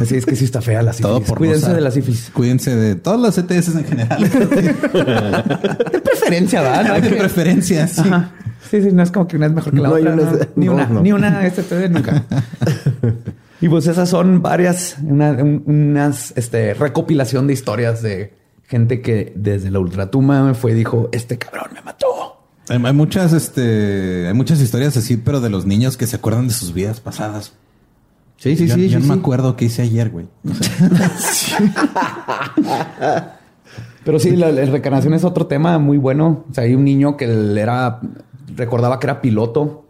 [0.00, 1.08] Así es que sí está fea la sífilis.
[1.12, 2.30] Todo por Cuídense de la sífilis.
[2.32, 4.22] Cuídense de todas las ETS en general.
[4.30, 6.84] De preferencia, ¿verdad?
[6.86, 8.00] No hay de que- preferencia, sí.
[8.00, 8.30] Ajá.
[8.70, 10.12] Sí, sí, no es como que una es mejor que la No otra.
[10.14, 10.38] una- no.
[10.56, 11.00] Ni una, no.
[11.02, 12.24] ni una, este, nunca.
[13.60, 18.34] y pues esas son varias, una, un- unas este, recopilación de historias de
[18.68, 22.39] gente que desde la ultratumba me fue y dijo, este cabrón me mató.
[22.70, 26.46] Hay, hay muchas, este, hay muchas historias así, pero de los niños que se acuerdan
[26.46, 27.52] de sus vidas pasadas.
[28.36, 28.88] Sí, sí, yo sí.
[28.88, 30.26] yo sí, no me acuerdo qué hice ayer, güey.
[30.48, 30.70] O sea,
[34.04, 36.44] Pero sí, la, la reencarnación es otro tema muy bueno.
[36.48, 38.00] O sea, hay un niño que era,
[38.54, 39.84] recordaba que era piloto,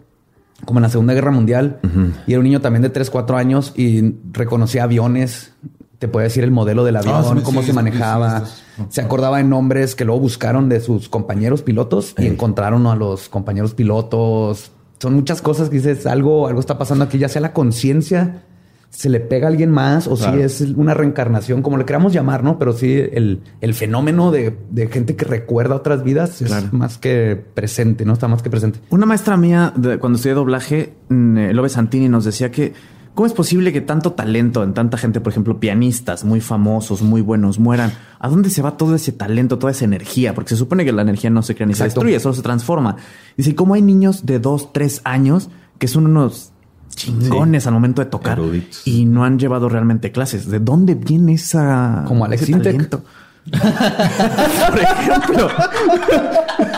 [0.65, 1.81] como en la Segunda Guerra Mundial,
[2.27, 5.53] y era un niño también de 3, 4 años y reconocía aviones.
[6.01, 8.45] Te puede decir el modelo del avión, Ah, sí, cómo sí, se sí, manejaba.
[8.89, 13.29] Se acordaba de nombres que luego buscaron de sus compañeros pilotos y encontraron a los
[13.29, 14.73] compañeros pilotos.
[14.99, 18.43] Son muchas cosas que dices, algo, algo está pasando aquí, ya sea la conciencia
[18.89, 20.37] se le pega a alguien más o Claro.
[20.39, 22.59] si es una reencarnación, como le queramos llamar, ¿no?
[22.59, 26.67] Pero sí, el, el fenómeno de, de gente que recuerda otras vidas Claro.
[26.67, 28.15] es más que presente, ¿no?
[28.15, 28.81] Está más que presente.
[28.91, 32.73] Una maestra mía, de- cuando estudié doblaje, mm, eh, Lobe Santini, nos decía que
[33.15, 37.21] cómo es posible que tanto talento en tanta gente, por ejemplo, pianistas muy famosos, muy
[37.21, 37.93] buenos, mueran.
[38.19, 40.35] ¿A dónde se va todo ese talento, toda esa energía?
[40.35, 42.97] Porque se supone que la energía no se crea ni se destruye, solo se transforma.
[43.37, 46.53] Dice, ¿cómo hay niños de dos, tres años que son unos
[46.95, 48.87] chingones al momento de tocar Eruditos.
[48.87, 50.51] y no han llevado realmente clases?
[50.51, 53.03] ¿De dónde viene esa Como Alex ese talento?
[53.51, 55.49] por ejemplo.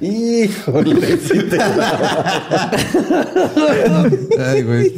[0.00, 1.58] Híjole, sí te
[4.40, 4.94] Ay, güey.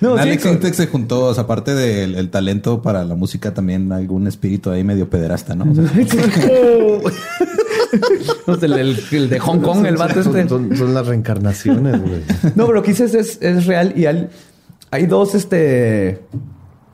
[0.00, 3.14] No, sí, Alex con- Intec se juntó, o sea, aparte del el talento para la
[3.14, 5.70] música, también algún espíritu ahí medio pederasta, ¿no?
[5.70, 5.84] O sea,
[8.46, 10.48] No el, el- el de Hong Kong, el vato son, este.
[10.48, 12.20] son- son las reencarnaciones, güey.
[12.56, 14.28] No, pero lo que dices es, es real y hay,
[14.90, 16.20] hay dos, este,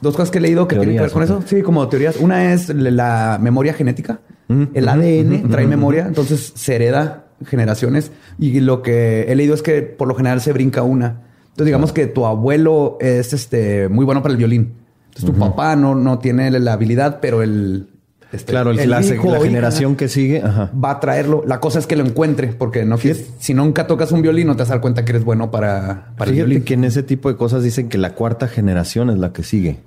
[0.00, 1.42] dos cosas que he leído que tienen que ver con ¿o eso.
[1.46, 2.16] Sí, como teorías.
[2.18, 4.20] Una es la memoria genética.
[4.48, 8.10] Mm, El ADN trae memoria, entonces se hereda generaciones.
[8.38, 11.22] Y lo que he leído es que por lo general se brinca una.
[11.44, 14.74] Entonces digamos que tu abuelo es este muy bueno para el violín.
[15.08, 17.88] Entonces tu papá no, no tiene la habilidad, pero el...
[18.32, 20.70] este, Claro, el- la, hijo la o hija generación que sigue, ajá.
[20.72, 21.44] va a traerlo.
[21.46, 24.54] La cosa es que lo encuentre, porque no quieres, si nunca tocas un violín, no
[24.56, 26.62] te vas a dar cuenta que eres bueno para, para el violín.
[26.64, 29.80] que en ese tipo de cosas dicen que la cuarta generación es la que sigue.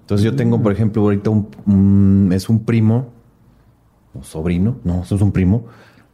[0.00, 3.12] Entonces yo tengo, por ejemplo, ahorita un, es un primo,
[4.20, 5.66] o sobrino, no, eso es un primo,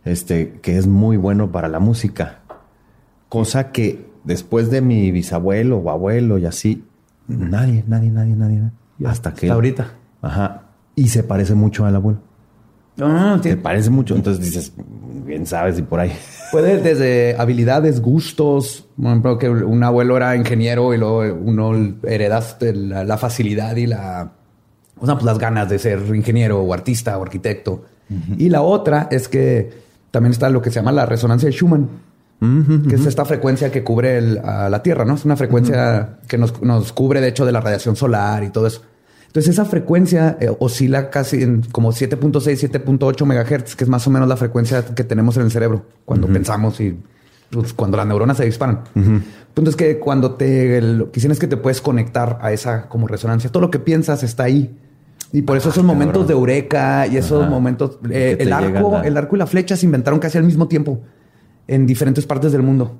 [0.04, 2.40] este, que es muy bueno para la música.
[3.28, 6.84] Cosa que después de mi bisabuelo o abuelo y así,
[7.28, 8.58] nadie, nadie, nadie, nadie.
[8.58, 8.72] nadie.
[9.06, 9.46] Hasta que...
[9.46, 9.86] Hasta ahorita.
[10.20, 10.62] Ajá.
[10.94, 12.20] Y se parece mucho al abuelo.
[13.00, 13.50] Ah, sí.
[13.50, 14.14] Se parece mucho.
[14.14, 14.72] Entonces dices,
[15.24, 16.12] bien sabes y por ahí.
[16.50, 18.86] Puede desde habilidades, gustos.
[18.96, 21.72] Por ejemplo, que un abuelo era ingeniero y luego uno
[22.02, 24.32] heredaste la, la facilidad y la,
[25.02, 27.84] o sea, pues las ganas de ser ingeniero o artista o arquitecto.
[28.38, 29.70] Y la otra es que
[30.10, 31.88] también está lo que se llama la resonancia de Schumann,
[32.88, 35.14] que es esta frecuencia que cubre el- a la Tierra, ¿no?
[35.14, 38.66] Es una frecuencia que nos, nos cubre, de hecho, de la radiación solar y todo
[38.66, 38.82] eso.
[39.28, 44.10] Entonces, esa frecuencia eh, oscila casi en como 7.6, 7.8 megahertz, que es más o
[44.10, 46.98] menos la frecuencia que tenemos en el cerebro cuando pensamos y
[47.50, 48.80] pues, cuando las neuronas se disparan.
[48.94, 49.22] El
[49.54, 52.88] punto es que cuando te lo que dicen es que te puedes conectar a esa
[52.88, 53.50] como resonancia.
[53.50, 54.76] Todo lo que piensas está ahí.
[55.32, 57.50] Y por eso esos momentos de eureka y esos Ajá.
[57.50, 60.68] momentos, eh, el arco, la- el arco y la flecha se inventaron casi al mismo
[60.68, 61.00] tiempo
[61.66, 62.98] en diferentes partes del mundo.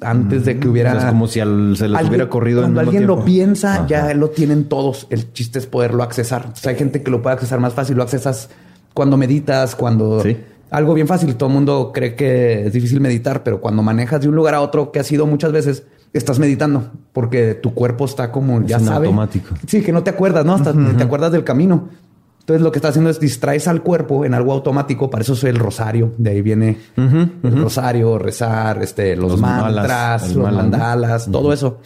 [0.00, 0.90] Antes de que hubiera.
[0.92, 3.06] O sea, es como si al- se les Alguien- hubiera corrido al Cuando mismo alguien
[3.06, 3.86] lo piensa, Ajá.
[3.86, 5.06] ya lo tienen todos.
[5.10, 6.50] El chiste es poderlo accesar.
[6.52, 7.96] O sea, hay gente que lo puede accesar más fácil.
[7.96, 8.50] Lo accesas
[8.92, 10.20] cuando meditas, cuando.
[10.22, 10.36] Sí.
[10.70, 11.34] Algo bien fácil.
[11.36, 14.60] Todo el mundo cree que es difícil meditar, pero cuando manejas de un lugar a
[14.60, 15.84] otro, que ha sido muchas veces,
[16.18, 19.06] estás meditando porque tu cuerpo está como ya sabe.
[19.06, 19.54] automático.
[19.66, 20.54] Sí, que no te acuerdas, ¿no?
[20.54, 21.88] Hasta te acuerdas del camino.
[22.40, 25.10] Entonces lo que está haciendo es distraes al cuerpo en algo automático.
[25.10, 26.12] Para eso es el rosario.
[26.16, 31.80] De ahí viene el rosario, rezar, este, los, Los mantras, malas, los mandalas, todo eso.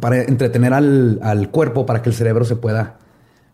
[0.00, 2.98] Para entretener al, al cuerpo para que el cerebro se pueda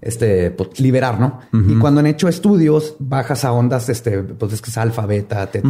[0.04, 1.40] este, pues, liberar, ¿no?
[1.52, 5.46] Y cuando han hecho estudios, bajas a ondas, este, pues es que es alfa, beta,
[5.50, 5.68] teta.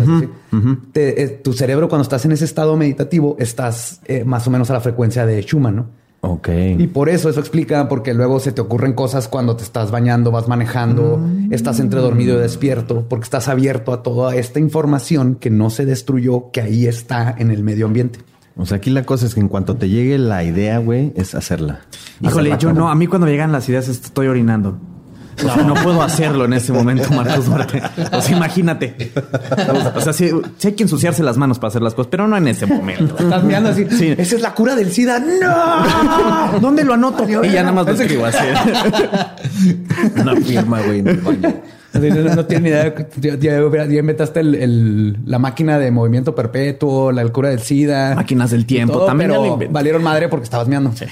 [0.93, 4.69] Te- eh, tu cerebro cuando estás en ese estado meditativo, estás eh, más o menos
[4.71, 5.87] a la frecuencia de Schumann, ¿no?
[6.27, 6.49] Ok.
[6.79, 10.31] Y por eso eso explica, porque luego se te ocurren cosas cuando te estás bañando,
[10.31, 11.21] vas manejando,
[11.51, 15.85] estás entre dormido y despierto, porque estás abierto a toda esta información que no se
[15.85, 18.21] destruyó, que ahí está en el medio ambiente.
[18.57, 21.35] O sea, aquí la cosa es que en cuanto te llegue la idea, güey, es
[21.35, 21.81] hacerla.
[22.21, 22.89] Híjole, yo no.
[22.89, 24.79] A mí cuando me llegan las ideas estoy orinando.
[25.37, 27.83] O sea, no puedo hacerlo en ese momento, Marcos Duarte.
[28.13, 29.11] O sea, imagínate.
[29.97, 32.37] O sea, sí, sí hay que ensuciarse las manos para hacer las cosas, pero no
[32.37, 33.17] en ese momento.
[33.19, 34.15] Estás mirando así, Sí.
[34.17, 35.19] esa es la cura del SIDA.
[35.19, 36.61] ¡No!
[36.61, 37.27] ¿Dónde lo anoto?
[37.45, 38.39] Y ya nada más lo escribo así.
[40.21, 41.55] Una firma, güey, en el baño.
[41.95, 42.95] No, no tienes ni idea.
[43.21, 48.15] Ya, ya- ya inventaste el- el- la máquina de movimiento perpetuo, la cura del SIDA.
[48.15, 50.93] Máquinas del tiempo, también pero valieron madre porque estabas meando.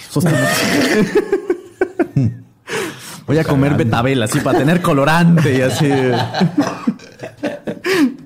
[3.27, 5.89] Voy a comer betabel así para tener colorante y así.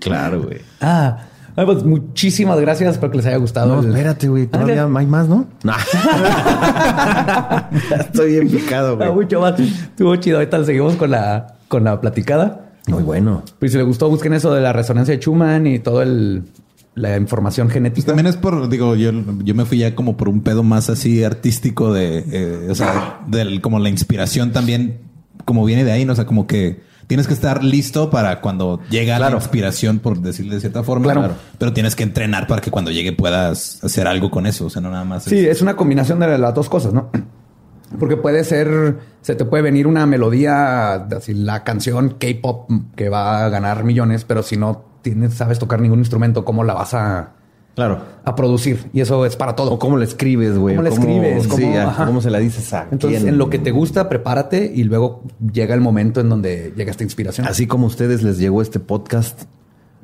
[0.00, 0.58] Claro, güey.
[0.80, 1.18] Ah,
[1.54, 2.92] pues muchísimas gracias.
[2.94, 3.76] Espero que les haya gustado.
[3.76, 4.46] No, el- espérate, güey.
[4.46, 5.46] Todavía Ah, hay más, ¿no?
[5.62, 5.74] No.
[8.00, 9.24] Estoy bien picado, Ah, güey.
[9.24, 9.58] mucho más.
[9.60, 10.38] Estuvo chido.
[10.38, 12.72] Ahorita seguimos con la, con la platicada.
[12.86, 13.42] Muy bueno.
[13.58, 16.44] Pues si les gustó, busquen eso de la resonancia de Schumann y todo el
[16.96, 18.06] la información Pues genética.
[18.06, 19.12] también es por, digo, yo,
[19.44, 23.20] yo me fui ya como por un pedo más así artístico de, eh, o sea,
[23.28, 25.00] del, como la inspiración también,
[25.44, 26.14] como viene de ahí, ¿no?
[26.14, 30.54] O sea, como que tienes que estar listo para cuando llega la inspiración, por decirlo
[30.54, 31.12] de cierta forma.
[31.12, 31.34] Claro.
[31.58, 34.64] Pero tienes que entrenar para que cuando llegue puedas hacer algo con eso.
[34.66, 35.24] O sea, no nada más.
[35.24, 37.10] Sí, es una combinación de las dos cosas, ¿no?
[37.98, 43.44] Porque puede ser, se te puede venir una melodía, así la canción K-pop que va
[43.44, 47.32] a ganar millones, pero si no tienes, sabes tocar ningún instrumento, ¿cómo la vas a,
[47.76, 48.00] Claro.
[48.24, 48.86] a producir?
[48.92, 49.72] Y eso es para todo.
[49.72, 50.74] O cómo le escribes, güey.
[50.74, 51.44] ¿Cómo le escribes?
[51.44, 52.06] Sí, ¿Cómo- ajá.
[52.06, 53.34] cómo se la dices a Entonces, quién?
[53.34, 55.22] en lo que te gusta, prepárate y luego
[55.52, 57.46] llega el momento en donde llega esta inspiración.
[57.46, 59.42] Así como a ustedes les llegó este podcast,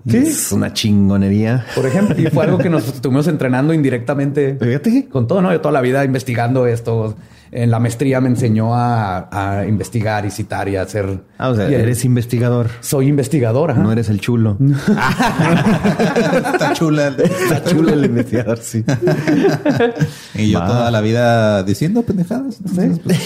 [0.05, 0.17] Sí.
[0.17, 1.65] Es una chingonería.
[1.77, 4.57] Por ejemplo, y fue algo que nos estuvimos entrenando indirectamente.
[4.61, 5.09] Fíjate.
[5.09, 5.53] Con todo, ¿no?
[5.53, 7.15] Yo toda la vida investigando esto.
[7.55, 9.29] En la maestría me enseñó a,
[9.61, 11.21] a investigar y citar y a hacer.
[11.37, 12.69] Ah, o sea, y eres investigador.
[12.81, 13.81] Soy investigador, ajá.
[13.83, 14.57] No eres el chulo.
[16.53, 17.09] Está chula.
[17.09, 18.83] Está chulo el investigador, sí.
[20.35, 20.67] Y yo Va.
[20.67, 22.57] toda la vida diciendo pendejadas.
[22.65, 23.19] Entonces, pues,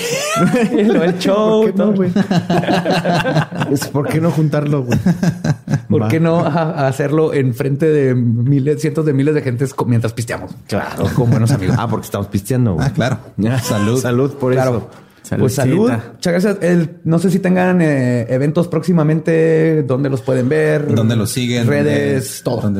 [0.88, 2.10] Lo del show, ¿Por qué no, güey?
[3.92, 4.98] ¿Por qué no juntarlo, güey?
[5.88, 6.08] ¿Por Va.
[6.08, 10.52] qué no hacerlo en frente de miles, cientos de miles de gentes mientras pisteamos?
[10.66, 11.04] Claro.
[11.14, 11.76] Con buenos amigos.
[11.78, 12.86] Ah, porque estamos pisteando, güey.
[12.86, 13.18] ah, claro.
[13.62, 14.00] Salud.
[14.00, 14.76] Salud por Claro.
[14.76, 14.90] eso.
[15.38, 15.88] Pues salud.
[15.88, 16.12] Saludcita.
[16.14, 16.58] Muchas gracias.
[16.62, 21.66] El- no sé si tengan eh, eventos próximamente, dónde los pueden ver, ¿Dónde los siguen?
[21.66, 22.72] redes, Eh, todo.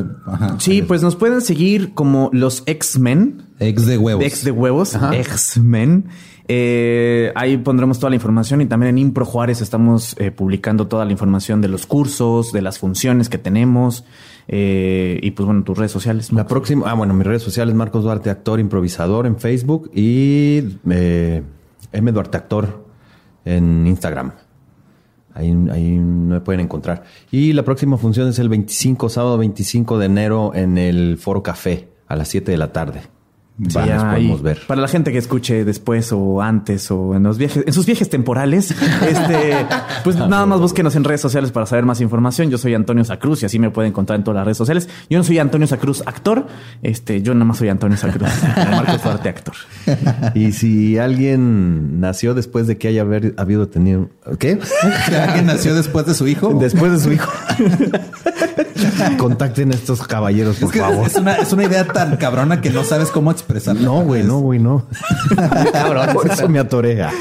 [0.59, 3.43] Sí, pues nos pueden seguir como los X-Men.
[3.59, 4.23] Ex de huevos.
[4.23, 4.95] Ex de huevos.
[5.11, 6.05] X-Men.
[6.49, 11.03] Eh, ahí pondremos toda la información y también en Impro Juárez estamos eh, publicando toda
[11.03, 14.05] la información de los cursos, de las funciones que tenemos
[14.47, 16.31] eh, y pues bueno, tus redes sociales.
[16.31, 16.51] La Marcos.
[16.51, 21.43] próxima, ah, bueno, mis redes sociales, Marcos Duarte, actor improvisador en Facebook y eh,
[21.91, 22.85] M Duarte Actor
[23.45, 24.31] en Instagram.
[25.33, 27.03] Ahí, ahí me pueden encontrar.
[27.29, 31.89] Y la próxima función es el 25, sábado 25 de enero en el Foro Café
[32.07, 33.16] a las 7 de la tarde.
[33.57, 34.61] Sí, podemos ver.
[34.67, 38.07] Para la gente que escuche después o antes o en los viajes, en sus viajes
[38.07, 38.69] temporales,
[39.01, 39.65] este,
[40.03, 42.51] pues nada más búsquenos en redes sociales para saber más información.
[42.51, 44.87] Yo soy Antonio Sacruz y así me pueden encontrar en todas las redes sociales.
[45.09, 46.45] Yo no soy Antonio Sacruz actor,
[46.83, 49.55] este, yo nada más soy Antonio Sacruz, Marcos Duarte actor.
[50.35, 54.09] Y si alguien nació después de que haya haber, habido tenido...
[54.37, 54.59] ¿Qué?
[55.27, 56.53] ¿Alguien nació después de su hijo?
[56.53, 57.31] Después de su hijo.
[59.17, 61.07] Contacten a estos caballeros, por Es que favor.
[61.07, 63.81] es una, es una idea tan cabrona que no sabes cómo expresarla.
[63.81, 64.85] No, güey, no, güey, no.
[65.73, 67.11] Cabrón, Por eso me atorea.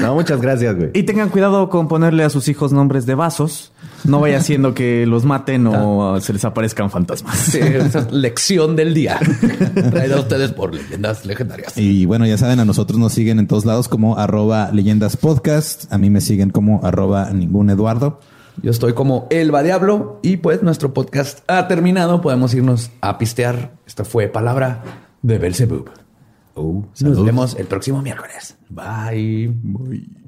[0.00, 0.90] No, muchas gracias, güey.
[0.94, 3.72] Y tengan cuidado con ponerle a sus hijos nombres de vasos.
[4.04, 7.38] No vaya haciendo que los maten o se les aparezcan fantasmas.
[7.38, 9.18] Sí, esa es lección del día.
[9.90, 11.72] Traída a ustedes por leyendas legendarias.
[11.78, 15.90] Y bueno, ya saben, a nosotros nos siguen en todos lados como arroba leyendas podcast.
[15.90, 18.20] A mí me siguen como arroba ningún Eduardo.
[18.62, 22.20] Yo estoy como Elba Diablo y pues nuestro podcast ha terminado.
[22.20, 23.72] Podemos irnos a pistear.
[23.86, 24.82] Esta fue palabra
[25.22, 25.90] de Belzebub.
[26.54, 28.56] Oh, Nos vemos el próximo miércoles.
[28.68, 30.23] Bye.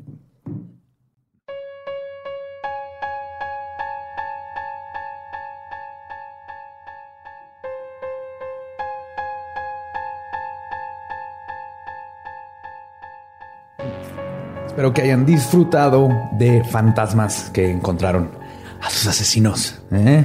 [14.77, 18.29] Espero que hayan disfrutado de fantasmas que encontraron
[18.83, 19.81] a sus asesinos.
[19.91, 20.23] ¿eh?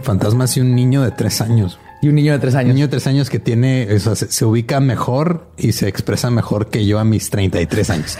[0.00, 1.78] Fantasmas y un niño de tres años.
[2.00, 2.74] Y un niño de tres Un años.
[2.76, 6.30] niño de tres años que tiene, o sea, se, se ubica mejor y se expresa
[6.30, 8.16] mejor que yo a mis 33 años.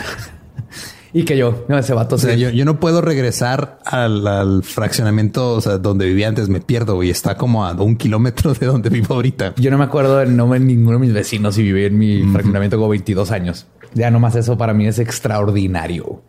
[1.12, 4.26] Y que yo, no, ese vato O sea, se- yo, yo no puedo regresar al,
[4.26, 8.54] al fraccionamiento, o sea, donde vivía antes, me pierdo y está como a un kilómetro
[8.54, 9.54] de donde vivo ahorita.
[9.56, 12.22] Yo no me acuerdo del nombre de ninguno de mis vecinos y viví en mi
[12.32, 13.66] fraccionamiento como 22 años.
[13.92, 16.22] Ya nomás eso para mí es extraordinario.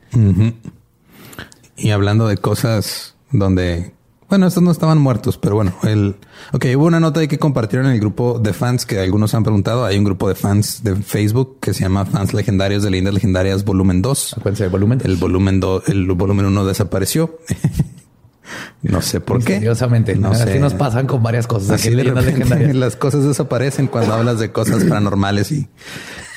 [1.77, 3.93] Y hablando de cosas donde,
[4.31, 6.15] bueno, estos no estaban muertos, pero bueno, el,
[6.53, 9.43] ok, hubo una nota ahí que compartieron en el grupo de fans que algunos han
[9.43, 9.85] preguntado.
[9.85, 13.63] Hay un grupo de fans de Facebook que se llama Fans Legendarios de Leyendas Legendarias
[13.65, 14.33] Volumen 2.
[14.39, 15.01] Acuérdense del volumen.
[15.03, 17.37] El volumen 2, el volumen 1 desapareció.
[18.81, 19.53] no sé por qué.
[19.53, 20.15] Misteriosamente.
[20.15, 20.59] No Así sé.
[20.59, 21.69] nos pasan con varias cosas.
[21.71, 25.67] Así de repente las cosas desaparecen cuando hablas de cosas paranormales y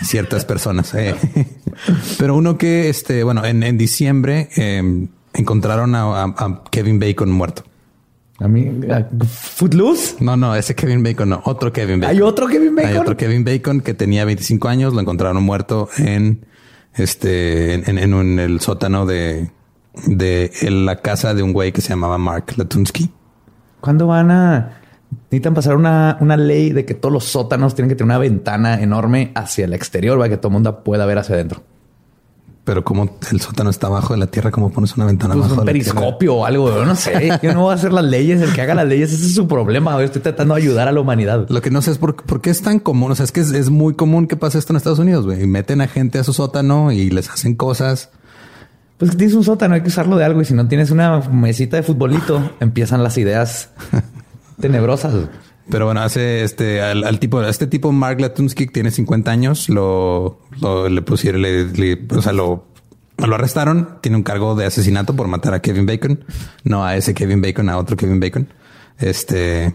[0.02, 0.92] ciertas personas.
[0.94, 1.14] eh.
[2.18, 7.30] Pero uno que, este, bueno, en, en diciembre eh, encontraron a, a- a Kevin Bacon
[7.30, 7.64] muerto.
[8.40, 10.16] A mí, a- Footloose.
[10.20, 12.16] No, no, ese Kevin Bacon, no, otro Kevin Bacon.
[12.16, 12.90] Hay otro Kevin Bacon.
[12.90, 16.44] Hay otro Kevin Bacon que tenía 25 años, lo encontraron muerto en
[16.94, 19.50] este, en, en un- el sótano de,
[20.06, 23.10] de en la casa de un güey que se llamaba Mark Latunsky.
[23.80, 24.80] ¿Cuándo van a
[25.30, 28.80] necesitan pasar una, una ley de que todos los sótanos tienen que tener una ventana
[28.82, 31.62] enorme hacia el exterior para que todo el mundo pueda ver hacia adentro?
[32.64, 35.60] Pero como el sótano está abajo de la tierra, ¿cómo pones una ventana Pues abajo
[35.60, 36.00] un de la tierra?
[36.00, 36.74] periscopio o algo.
[36.74, 37.38] Yo no sé.
[37.42, 38.40] Yo no voy a hacer las leyes.
[38.40, 39.92] El que haga las leyes, ese es su problema.
[39.92, 41.46] Yo estoy tratando de ayudar a la humanidad.
[41.50, 43.12] Lo que no sé es por, por qué es tan común.
[43.12, 45.46] O sea, es que es, es muy común que pase esto en Estados Unidos, güey.
[45.46, 48.08] Meten a gente a su sótano y les hacen cosas.
[48.96, 50.40] Pues que tienes un sótano, hay que usarlo de algo.
[50.40, 53.68] Y si no tienes una mesita de futbolito, empiezan las ideas
[54.58, 55.14] tenebrosas.
[55.70, 59.30] Pero bueno, hace este al, al tipo, a este tipo Mark Latunsky que tiene 50
[59.30, 62.66] años, lo, lo- le pusieron, le, le- o sea, lo,
[63.16, 63.98] lo arrestaron.
[64.02, 66.24] Tiene un cargo de asesinato por matar a Kevin Bacon,
[66.64, 68.48] no a ese Kevin Bacon, a otro Kevin Bacon.
[68.98, 69.74] Este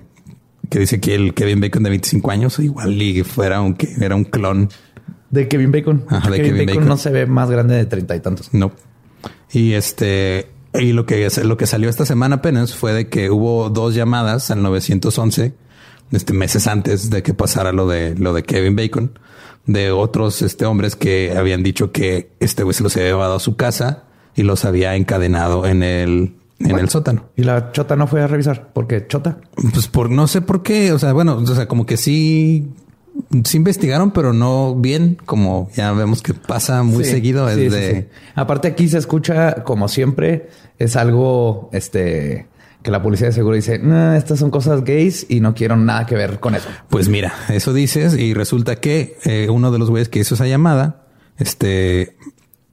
[0.69, 4.15] que dice que el Kevin Bacon de 25 años igual y fuera un que era
[4.15, 4.69] un clon.
[5.31, 6.05] De Kevin Bacon.
[6.07, 6.89] Ajá, de Kevin, Kevin Bacon, Bacon.
[6.89, 8.53] no se ve más grande de treinta y tantos.
[8.53, 8.71] No.
[9.51, 13.69] Y este, Y lo que, lo que salió esta semana apenas fue de que hubo
[13.71, 15.53] dos llamadas al 911,
[16.11, 19.19] este, meses antes de que pasara lo de, lo de Kevin Bacon,
[19.65, 23.39] de otros este, hombres que habían dicho que este güey se los había llevado a
[23.39, 24.03] su casa
[24.35, 27.29] y los había encadenado en el, en el sótano.
[27.35, 29.37] Y la chota no fue a revisar porque chota.
[29.73, 30.91] Pues por no sé por qué.
[30.91, 32.69] O sea, bueno, o sea, como que sí,
[33.43, 37.47] sí investigaron, pero no bien, como ya vemos que pasa muy Sí, seguido.
[37.49, 38.07] Es sí, sí, de sí.
[38.35, 42.47] Aparte aquí se escucha como siempre, es algo este
[42.89, 46.05] que la policía de seguro dice, "Nah, estas son cosas gays y no quiero nada
[46.07, 46.67] que ver con eso.
[46.89, 50.47] Pues mira, eso dices y resulta que eh, uno de los güeyes que hizo esa
[50.47, 51.05] llamada,
[51.37, 52.17] este,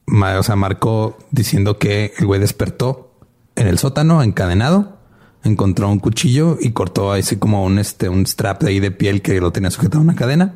[0.07, 3.13] o sea, marcó diciendo que el güey despertó
[3.57, 4.97] en el sótano encadenado,
[5.45, 9.21] encontró un cuchillo y cortó así como un este un strap de ahí de piel
[9.23, 10.55] que lo tenía sujetado a una cadena.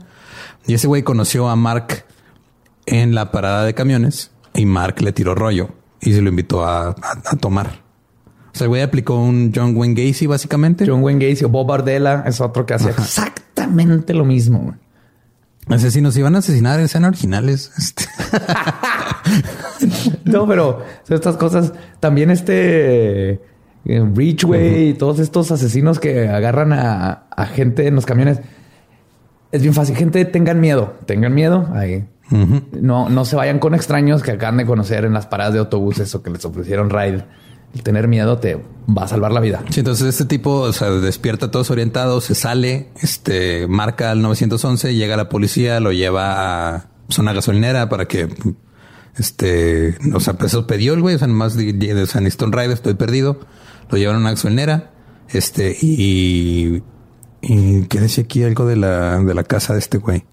[0.66, 2.04] Y ese güey conoció a Mark
[2.86, 5.68] en la parada de camiones y Mark le tiró rollo
[6.00, 7.82] y se lo invitó a- a tomar.
[8.52, 10.86] O sea, el güey aplicó un John Wayne Gacy básicamente.
[10.86, 14.58] John Wayne Gacy o Bob Bardella es otro que hacía exactamente lo mismo.
[14.60, 14.74] güey.
[15.68, 17.70] Asesinos iban a asesinar, sean originales.
[17.78, 18.04] Este.
[20.24, 23.40] No, pero estas cosas también este
[23.84, 28.40] eh, Ridgeway y todos estos asesinos que agarran a, a gente en los camiones.
[29.52, 29.96] Es bien fácil.
[29.96, 30.94] Gente, tengan miedo.
[31.06, 31.68] Tengan miedo.
[31.72, 32.06] Ahí.
[32.80, 36.14] No, no se vayan con extraños que acaban de conocer en las paradas de autobuses
[36.14, 37.24] o que les ofrecieron ride.
[37.74, 39.62] El tener miedo te va a salvar la vida.
[39.70, 44.94] Sí, entonces este tipo, o sea, despierta todos orientados, se sale, este, marca al 911,
[44.94, 48.28] llega la policía, lo lleva a zona gasolinera para que,
[49.16, 52.56] este, o sea, pues eso pidió el güey, o sea, nomás de, de San Stone
[52.56, 53.40] Ride, estoy perdido,
[53.88, 54.90] lo llevaron a una gasolinera,
[55.28, 56.82] este, y,
[57.42, 60.24] y ¿qué decía aquí algo de la, de la casa de este güey?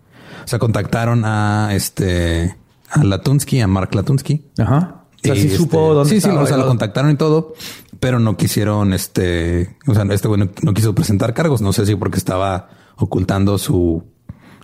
[0.43, 2.55] O sea, contactaron a, este,
[2.89, 4.96] a Latunsky, a Mark Latunsky, Ajá.
[5.31, 7.53] O sea, y, sí este, supo dónde Sí, sí, o sea, lo contactaron y todo,
[7.99, 11.61] pero no quisieron, este, o sea, este güey no, quiso presentar cargos.
[11.61, 14.03] No sé si porque estaba ocultando su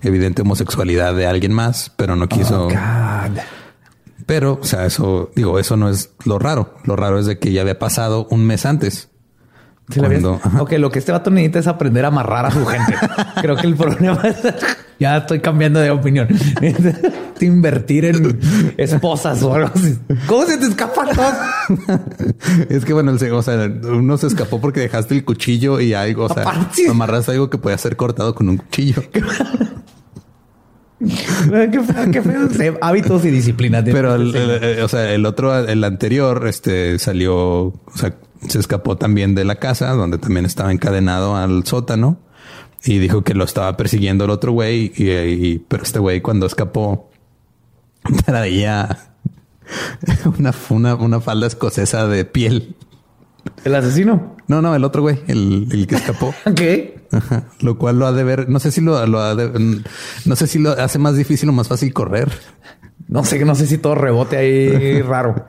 [0.01, 2.65] evidente homosexualidad de alguien más, pero no quiso.
[2.65, 3.39] Oh, God.
[4.25, 6.75] pero, o sea, eso, digo, eso no es lo raro.
[6.83, 9.09] Lo raro es de que ya había pasado un mes antes.
[9.89, 10.61] Sí, Cuando- ajá.
[10.61, 12.95] Ok, lo que este vato necesita es aprender a amarrar a su gente.
[13.41, 14.37] Creo que el problema es...
[15.03, 16.29] Ya estoy cambiando de opinión.
[17.41, 18.39] Invertir en
[18.77, 19.97] esposas o algo así.
[20.27, 21.33] ¿Cómo se te escapa todo?
[22.69, 26.33] es que bueno, o sea, uno se escapó porque dejaste el cuchillo y algo, o
[26.33, 26.87] sea, Aparte.
[26.89, 29.03] amarraste algo que podía ser cortado con un cuchillo.
[29.11, 29.21] qué
[31.83, 32.77] feo, qué feo.
[32.81, 33.83] Hábitos y disciplinas.
[33.83, 38.15] Pero el, el- el- o sea, el otro, el anterior, este salió, o sea,
[38.47, 42.19] se escapó también de la casa donde también estaba encadenado al sótano
[42.85, 44.91] y dijo que lo estaba persiguiendo el otro güey.
[44.95, 47.09] Y, y- pero este güey, cuando escapó,
[48.25, 48.97] traía
[50.37, 52.75] una, una, una falda escocesa de piel.
[53.63, 54.35] el asesino.
[54.47, 56.33] No, no, el otro güey, el, el que escapó.
[56.55, 57.05] ¿Qué?
[57.11, 57.45] Ajá.
[57.61, 59.81] Lo cual lo ha de ver, no sé si lo, lo ha de-
[60.25, 62.31] no sé si lo hace más difícil o más fácil correr.
[63.07, 65.45] No sé, no sé si todo rebote ahí raro.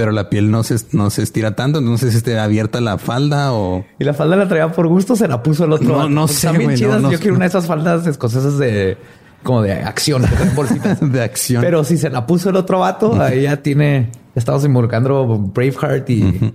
[0.00, 1.82] Pero la piel no se, no se estira tanto.
[1.82, 5.14] No sé si esté abierta la falda o Y la falda la traía por gusto,
[5.14, 5.88] se la puso el otro.
[5.88, 7.02] No, no sé, güey, no, chidas.
[7.02, 7.22] no Yo sé.
[7.22, 8.96] quiero una de esas faldas escocesas de
[9.42, 10.22] como de acción,
[11.02, 11.60] de acción.
[11.62, 14.10] Pero si se la puso el otro vato, ahí ya tiene.
[14.34, 16.54] Estamos involucrando Braveheart y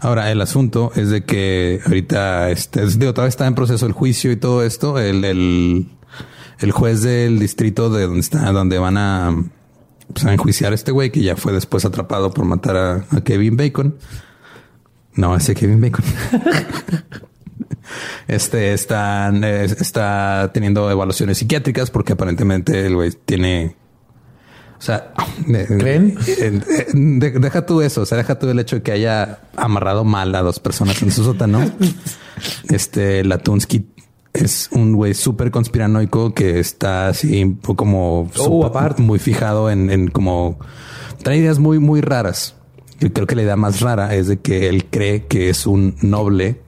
[0.00, 3.92] Ahora, el asunto es de que ahorita, este, es- digo, todavía está en proceso el
[3.92, 4.98] juicio y todo esto.
[4.98, 5.86] El, el,
[6.58, 9.34] el juez del distrito de donde está, donde van a,
[10.12, 13.20] pues, a enjuiciar a este güey que ya fue después atrapado por matar a, a
[13.22, 13.96] Kevin Bacon.
[15.14, 16.04] No, ese Kevin Bacon.
[18.26, 23.76] Este están, está teniendo evaluaciones psiquiátricas porque aparentemente el güey tiene,
[24.78, 25.12] o sea,
[25.46, 26.16] ¿Creen?
[26.94, 30.34] de- deja tú eso, o sea, deja tú el hecho de que haya amarrado mal
[30.34, 31.60] a dos personas en su sótano.
[32.68, 33.86] Este Latunsky
[34.34, 39.02] es un güey súper conspiranoico que está así como súper- aparte.
[39.02, 40.58] muy fijado en, en como
[41.22, 42.56] trae ideas muy, muy raras.
[43.00, 45.96] Yo creo que la idea más rara es de que él cree que es un
[46.02, 46.60] noble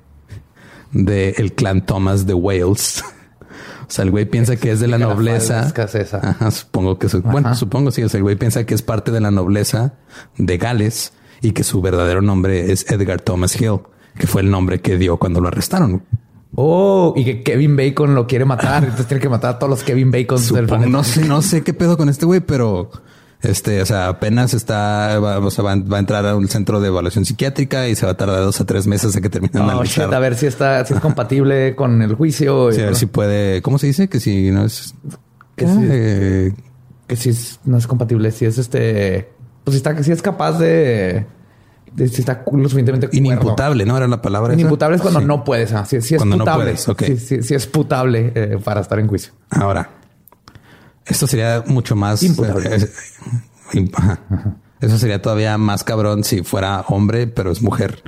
[0.92, 3.04] del clan Thomas de Wales.
[3.88, 5.60] O sea, el güey piensa que es de la nobleza.
[6.18, 8.02] Ajá, supongo que su- bueno, supongo sí.
[8.02, 9.94] O sea, el güey piensa que es parte de la nobleza
[10.36, 13.78] de Gales y que su verdadero nombre es Edgar Thomas Hill,
[14.18, 16.02] que fue el nombre que dio cuando lo arrestaron.
[16.54, 18.82] Oh, y que Kevin Bacon lo quiere matar.
[18.84, 20.90] Entonces tiene que matar a todos los Kevin Bacons del planeta.
[20.90, 22.90] no sé, no sé qué pedo con este güey, pero
[23.42, 26.80] este, o sea, apenas está, va, o sea, va, va a entrar a un centro
[26.80, 29.52] de evaluación psiquiátrica y se va a tardar dos a tres meses a que termine
[29.60, 30.06] Oh, analizar.
[30.06, 32.72] shit, a ver si está, si es compatible con el juicio.
[32.72, 34.08] Sí, a ver si puede, ¿cómo se dice?
[34.08, 34.94] Que si no es,
[35.56, 36.52] Que eh,
[37.06, 39.28] que si es- no es compatible, si es este,
[39.64, 41.26] pues si está, si es capaz de
[41.96, 43.16] si está lo suficientemente cuerdo.
[43.26, 43.96] Inimputable, ¿no?
[43.96, 44.52] Era la palabra.
[44.52, 44.60] esa?
[44.60, 45.26] Inimputable es cuando Sí.
[45.26, 45.72] no puedes.
[45.72, 47.02] ah, es Cuando no puedes, ok.
[47.04, 49.32] sí, sí, sí es putable eh, para estar en juicio.
[49.50, 49.90] Ahora,
[51.04, 52.76] esto sería mucho más Imputable.
[52.76, 52.88] eh,
[53.74, 53.88] eh.
[54.80, 58.02] Eso sería todavía más cabrón si fuera hombre, pero es mujer.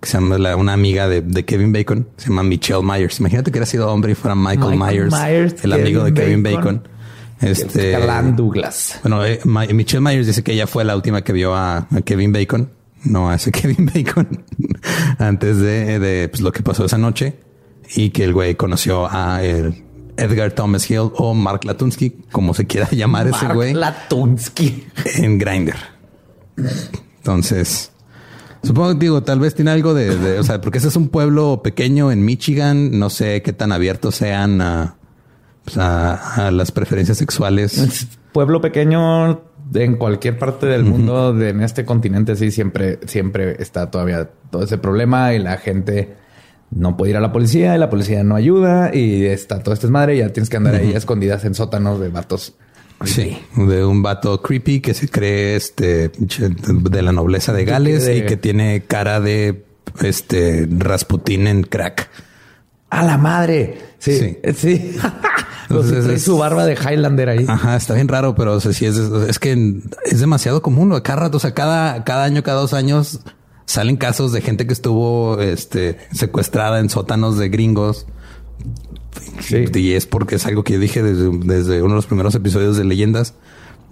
[0.00, 3.18] Que se llama la- una amiga de, de Kevin Bacon, se llama Michelle Myers.
[3.20, 6.42] Imagínate que hubiera sido hombre y fuera Michael, Michael Myers, Myers, el amigo de Kevin
[6.42, 6.60] Bacon.
[6.76, 6.82] Bacon.
[7.40, 9.00] Este, Galán Douglas.
[9.02, 12.32] bueno, eh, Michelle Myers dice que ella fue la última que vio a, a Kevin
[12.32, 12.70] Bacon,
[13.04, 14.44] no ese Kevin Bacon,
[15.18, 17.38] antes de, de, pues, lo que pasó esa noche
[17.94, 19.82] y que el güey conoció a el
[20.16, 24.86] Edgar Thomas Hill o Mark Latunsky, como se quiera llamar ese Mark güey, Latunsky.
[25.16, 25.76] en Grinder.
[27.18, 27.90] Entonces,
[28.62, 31.08] supongo que digo, tal vez tiene algo de, de- o sea, porque ese es un
[31.08, 34.96] pueblo pequeño en Michigan, no sé qué tan abiertos sean a,
[35.64, 38.08] pues, a- a las preferencias sexuales.
[38.32, 39.42] Pueblo pequeño
[39.72, 44.62] en cualquier parte del mundo, de, en este continente, sí, siempre, siempre está todavía todo
[44.64, 46.14] ese problema y la gente
[46.70, 49.86] no puede ir a la policía y la policía no ayuda y está todo este
[49.88, 52.54] madre y ya tienes que andar ahí escondidas en sótanos de vatos.
[53.04, 58.18] Sí, de un vato creepy que se cree este de la nobleza de Gales de-
[58.18, 59.64] y que tiene cara de
[60.02, 62.08] este Rasputín en crack.
[62.94, 63.78] ¡A la madre!
[63.98, 64.36] Sí, Sí.
[64.56, 64.96] sí.
[65.70, 67.44] Entonces es- su barba de Highlander ahí.
[67.48, 70.90] Ajá, está bien raro, pero o sea, sí es, es que es demasiado común.
[70.90, 71.02] ¿no?
[71.02, 73.20] Cada rato, o sea, cada, cada año, cada dos años
[73.66, 78.06] salen casos de gente que estuvo este, secuestrada en sótanos de gringos.
[79.40, 79.64] Sí.
[79.74, 82.76] Y es porque es algo que yo dije desde, desde uno de los primeros episodios
[82.76, 83.34] de leyendas.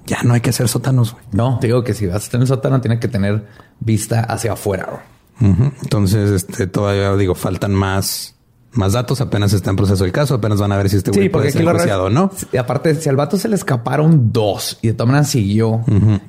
[0.07, 1.12] Ya no hay que hacer sótanos.
[1.12, 1.24] güey.
[1.32, 3.46] No, te digo que si vas a el sótano, tiene que tener
[3.80, 5.05] vista hacia afuera.
[5.40, 5.72] Ujú.
[5.82, 8.31] Entonces, este, todavía digo, faltan más,
[8.72, 9.20] más datos.
[9.20, 10.34] Apenas está en proceso el caso.
[10.34, 12.30] Apenas van a ver si este güey puede ser o no.
[12.52, 15.80] Y aparte, si al vato se le escaparon dos y de todas maneras siguió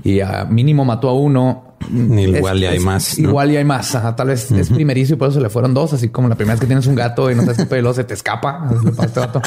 [0.03, 1.75] y a mínimo mató a uno.
[1.91, 3.29] Igual y hay más, ¿no?
[3.29, 3.93] Igual y hay más.
[3.95, 5.93] Ajá, tal vez es primerizo y por eso se le fueron dos.
[5.93, 8.03] Así como la primera vez que tienes un gato y no sabes qué pelo se
[8.03, 8.67] te escapa.
[8.69, 9.41] Así le pasa a este vato.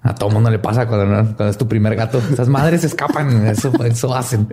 [0.00, 2.20] A todo mundo le pasa cuando, cuando es tu primer gato.
[2.32, 3.46] Esas madres se escapan.
[3.46, 4.48] Eso, eso hacen.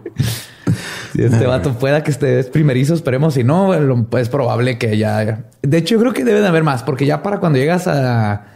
[1.16, 3.34] Si este vato pueda que esté es primerizo, esperemos.
[3.36, 3.74] Si no,
[4.18, 5.45] es probable que ya.
[5.61, 8.47] De hecho, yo creo que debe de haber más, porque ya para cuando llegas a,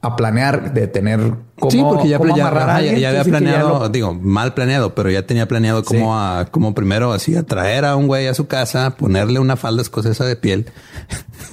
[0.00, 1.20] a planear de tener
[1.58, 3.88] cómo, sí, porque ya, cómo ya- a ya- ya había sí, que ya planeado, lo-
[3.88, 8.06] digo, mal planeado, pero ya tenía planeado cómo, a, cómo primero así atraer a un
[8.06, 10.66] güey a su casa, ponerle una falda escocesa de piel,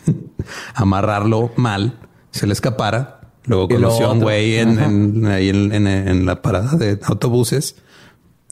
[0.75, 1.97] amarrarlo mal,
[2.31, 3.19] se le escapara.
[3.45, 7.75] Luego conoció a un güey en- en la parada de autobuses.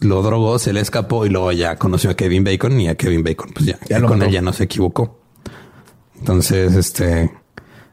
[0.02, 3.24] Lo drogó, se le escapó y luego ya conoció a Kevin Bacon y a Kevin
[3.24, 4.28] Bacon, pues ya, Ya ya lo con mató.
[4.30, 5.20] él ya no se equivocó.
[6.20, 7.32] Entonces, este,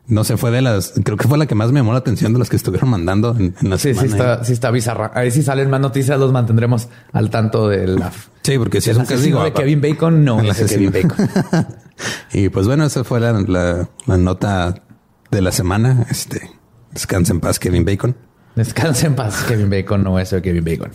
[0.07, 2.33] no se fue de las, creo que fue la que más me llamó la atención
[2.33, 4.11] de las que estuvieron mandando en, en la Sí, sí semana.
[4.33, 5.11] está, sí está bizarra.
[5.15, 8.13] Ahí si salen más noticias, los mantendremos al tanto de la.
[8.43, 10.91] Sí, porque si es un digo, de Kevin Bacon, no es Kevin.
[10.93, 11.29] Bacon.
[12.33, 14.83] y pues bueno, esa fue la, la- la nota
[15.31, 16.07] de la semana.
[16.11, 16.51] Este,
[16.93, 18.17] descansa en paz, Kevin Bacon.
[18.57, 20.91] Descansa en paz, Kevin Bacon, no es de Kevin Bacon.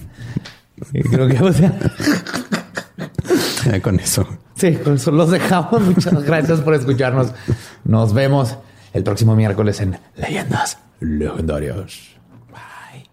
[1.10, 1.72] Creo que, o sea,
[3.66, 4.28] Ya con eso.
[4.56, 5.82] sí, con eso los dejamos.
[5.96, 7.32] Muchas gracias por escucharnos.
[7.84, 8.58] Nos vemos
[8.94, 12.00] el próximo miércoles en Leyendas Legendarias.
[12.52, 13.08] Bye.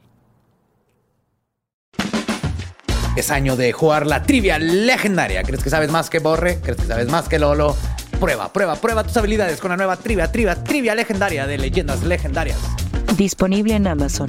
[3.16, 5.42] Es año de jugar la trivia legendaria.
[5.42, 6.60] ¿Crees que sabes más que Borre?
[6.62, 7.76] ¿Crees que sabes más que Lolo?
[8.18, 12.58] Prueba, prueba, prueba tus habilidades con la nueva trivia, trivia, trivia legendaria de Leyendas Legendarias.
[13.16, 14.28] Disponible en Amazon.